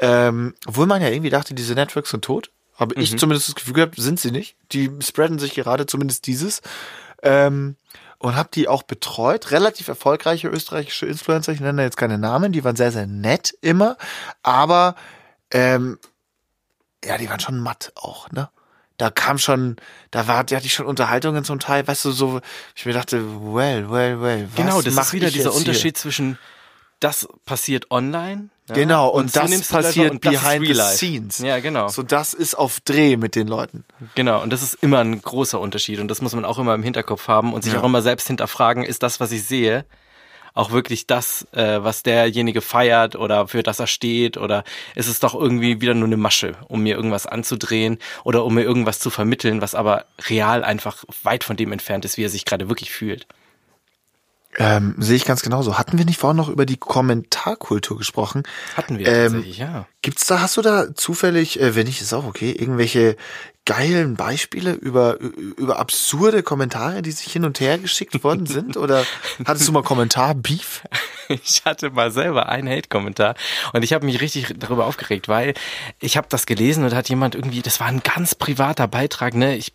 [0.00, 2.50] Ähm, obwohl man ja irgendwie dachte, diese Networks sind tot.
[2.78, 4.56] Habe ich zumindest das Gefühl gehabt, sind sie nicht.
[4.72, 6.60] Die spreaden sich gerade, zumindest dieses.
[7.22, 7.76] Ähm,
[8.18, 9.50] und habe die auch betreut.
[9.50, 13.56] Relativ erfolgreiche österreichische Influencer, ich nenne da jetzt keine Namen, die waren sehr, sehr nett
[13.60, 13.96] immer.
[14.42, 14.94] Aber
[15.50, 15.98] ähm,
[17.04, 18.48] ja, die waren schon matt auch, ne?
[18.98, 19.76] Da kam schon,
[20.10, 22.40] da war, die hatte ich schon Unterhaltungen zum Teil, weißt du, so,
[22.74, 26.38] ich mir dachte, well, well, well, was genau, das ist wieder dieser Unterschied zwischen
[27.00, 28.48] das passiert online.
[28.68, 28.74] Ja?
[28.74, 31.38] Genau, und, so das passiert und das behind the scenes.
[31.38, 31.88] Ja, genau.
[31.88, 33.84] So, das ist auf Dreh mit den Leuten.
[34.14, 36.82] Genau, und das ist immer ein großer Unterschied und das muss man auch immer im
[36.82, 39.84] Hinterkopf haben und sich auch immer selbst hinterfragen, ist das, was ich sehe,
[40.56, 44.64] auch wirklich das, äh, was derjenige feiert oder für das er steht oder
[44.94, 48.62] ist es doch irgendwie wieder nur eine Masche, um mir irgendwas anzudrehen oder um mir
[48.62, 52.46] irgendwas zu vermitteln, was aber real einfach weit von dem entfernt ist, wie er sich
[52.46, 53.26] gerade wirklich fühlt.
[54.58, 55.78] Ähm, sehe ich ganz genauso.
[55.78, 58.44] Hatten wir nicht vorhin noch über die Kommentarkultur gesprochen?
[58.76, 59.86] Hatten wir Ähm, tatsächlich, ja.
[60.02, 63.16] Gibt's da, hast du da zufällig, äh, wenn nicht, ist auch okay, irgendwelche
[63.66, 68.76] geilen Beispiele über, über absurde Kommentare, die sich hin und her geschickt worden sind?
[68.76, 69.04] Oder
[69.44, 70.82] hattest du mal Kommentar-Beef?
[71.28, 73.34] Ich hatte mal selber einen Hate-Kommentar
[73.72, 75.54] und ich habe mich richtig darüber aufgeregt, weil
[75.98, 79.56] ich habe das gelesen und hat jemand irgendwie, das war ein ganz privater Beitrag, ne?
[79.56, 79.72] Ich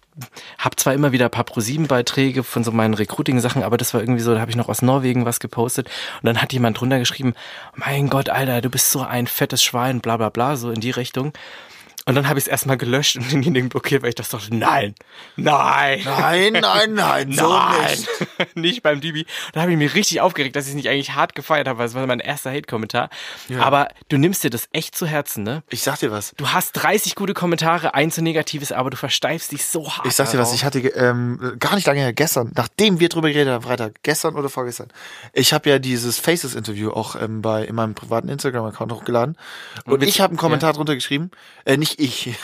[0.57, 4.21] habe zwar immer wieder ein paar Pro7-Beiträge von so meinen Recruiting-Sachen, aber das war irgendwie
[4.21, 5.89] so, da habe ich noch aus Norwegen was gepostet
[6.21, 7.33] und dann hat jemand drunter geschrieben,
[7.75, 10.91] mein Gott, Alter, du bist so ein fettes Schwein, bla bla bla, so in die
[10.91, 11.33] Richtung.
[12.05, 14.95] Und dann habe ich es erstmal gelöscht und denjenigen blockiert, weil ich das dachte, nein,
[15.35, 18.55] nein, Nein, nein, nein, so Nein, nicht.
[18.55, 19.25] nicht beim Dibi.
[19.53, 21.85] Da habe ich mich richtig aufgeregt, dass ich es nicht eigentlich hart gefeiert habe, weil
[21.87, 23.09] es war mein erster Hate-Kommentar.
[23.59, 25.63] Aber du nimmst dir das echt zu Herzen, ne?
[25.69, 26.33] Ich sag dir was.
[26.37, 30.05] Du hast 30 gute Kommentare, ein zu negatives, aber du versteifst dich so hart.
[30.07, 30.55] Ich sag dir was, darauf.
[30.55, 34.35] ich hatte ähm, gar nicht lange her, gestern, nachdem wir drüber geredet haben, Freitag, gestern
[34.35, 34.87] oder vorgestern.
[35.33, 39.37] Ich habe ja dieses Faces-Interview auch ähm, bei in meinem privaten Instagram-Account hochgeladen.
[39.85, 41.31] Und willst- ich habe einen Kommentar drunter geschrieben.
[41.65, 42.27] Äh, nicht ich.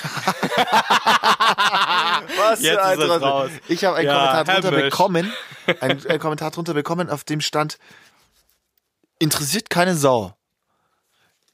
[2.38, 3.52] was Jetzt für ein ist raus.
[3.68, 4.84] Ich habe einen Ja, Kommentar drunter Hamish.
[4.84, 5.34] bekommen.
[5.82, 7.78] Einen, einen Kommentar drunter bekommen, auf dem stand,
[9.20, 10.34] interessiert keine Sau.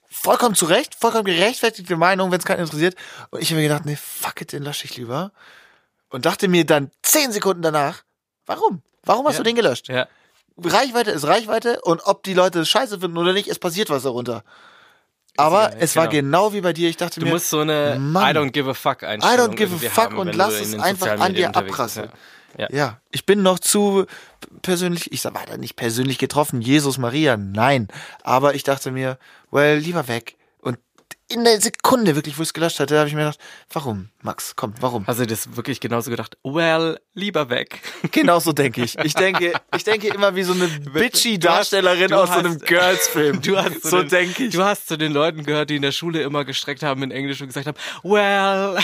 [0.10, 2.96] Vollkommen zu Recht, vollkommen gerechtfertigte Meinung, wenn es keinen interessiert.
[3.32, 5.32] Und ich habe mir gedacht, nee, fuck it, den lösche ich lieber.
[6.10, 8.04] Und dachte mir dann zehn Sekunden danach,
[8.46, 8.84] warum?
[9.04, 9.40] Warum hast Ja.
[9.40, 9.90] du den gelöscht?
[9.90, 10.08] Ja.
[10.58, 14.44] Reichweite ist Reichweite und ob die Leute scheiße finden oder nicht, es passiert was darunter.
[15.38, 16.48] Aber egal, es war genau.
[16.48, 16.90] genau wie bei dir.
[16.90, 18.36] Ich dachte Du mir, musst so eine Mann.
[18.36, 20.58] I don't give a fuck I Einstellung don't give irgendwie a fuck haben, und lass
[20.58, 22.10] du es einfach an dir abprasseln.
[22.58, 22.68] Ja.
[22.72, 24.06] Ja, ich bin noch zu
[24.62, 27.88] persönlich, ich sag weiter nicht persönlich getroffen, Jesus Maria, nein.
[28.22, 29.18] Aber ich dachte mir,
[29.50, 30.36] well, lieber weg.
[31.34, 33.40] In der Sekunde wirklich, wo ich es gelöscht hatte, habe ich mir gedacht,
[33.72, 35.08] warum, Max, komm, warum?
[35.08, 36.38] Hast du das wirklich genauso gedacht?
[36.44, 37.80] Well, lieber weg.
[38.12, 39.00] Genau so denke ich.
[39.00, 43.42] Ich denke, ich denke immer wie so eine bitchy Darstellerin aus so einem Girls-Film.
[43.42, 44.54] Du hast zu so den, denke ich.
[44.54, 47.42] Du hast zu den Leuten gehört, die in der Schule immer gestreckt haben in Englisch
[47.42, 48.78] und gesagt haben, well,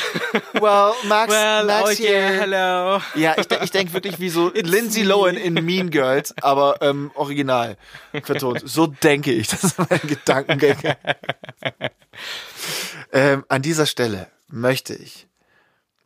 [0.54, 3.02] well, Max, well, Max oh yeah, hello.
[3.14, 7.78] Ja, ich, ich denke wirklich wie so Lindsay Lohan in Mean Girls, aber ähm, original
[8.24, 8.64] vertont.
[8.66, 9.50] So denke ich.
[9.50, 10.98] Das sind meine Gedankengänge.
[13.12, 15.28] Ähm, an dieser Stelle möchte ich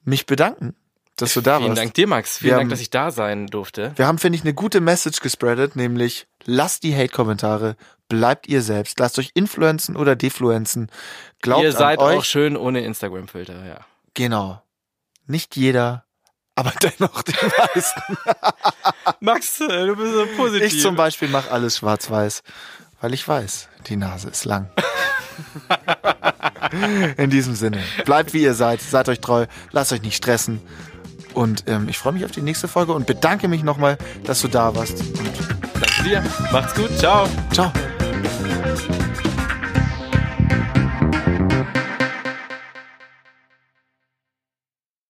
[0.04, 0.76] mich bedanken,
[1.16, 1.82] dass du da Vielen warst.
[1.82, 2.38] Dank dir, Max.
[2.40, 3.94] Vielen Wir Dank, haben- dass ich da sein durfte.
[3.96, 7.76] Wir haben, finde ich, eine gute Message gespreadet, nämlich lasst die Hate-Kommentare,
[8.10, 10.92] bleibt ihr selbst, lasst euch influenzen oder defluenzen.
[11.42, 12.18] Glaubt Ihr seid euch.
[12.20, 13.80] auch schön ohne Instagram-Filter, ja.
[14.14, 14.62] Genau.
[15.28, 16.06] Nicht jeder,
[16.56, 18.02] aber dennoch die meisten.
[19.20, 20.74] Max, äh, du bist so positiv.
[20.74, 22.44] Ich zum Beispiel mache alles schwarz-weiß,
[23.02, 24.70] weil ich weiß, die Nase ist lang.
[27.18, 30.62] In diesem Sinne, bleibt wie ihr seid, seid euch treu, lasst euch nicht stressen.
[31.34, 34.48] Und ähm, ich freue mich auf die nächste Folge und bedanke mich nochmal, dass du
[34.48, 35.00] da warst.
[35.00, 35.32] Und
[35.74, 36.24] Danke dir.
[36.52, 36.98] Macht's gut.
[36.98, 37.28] Ciao.
[37.52, 37.72] ciao.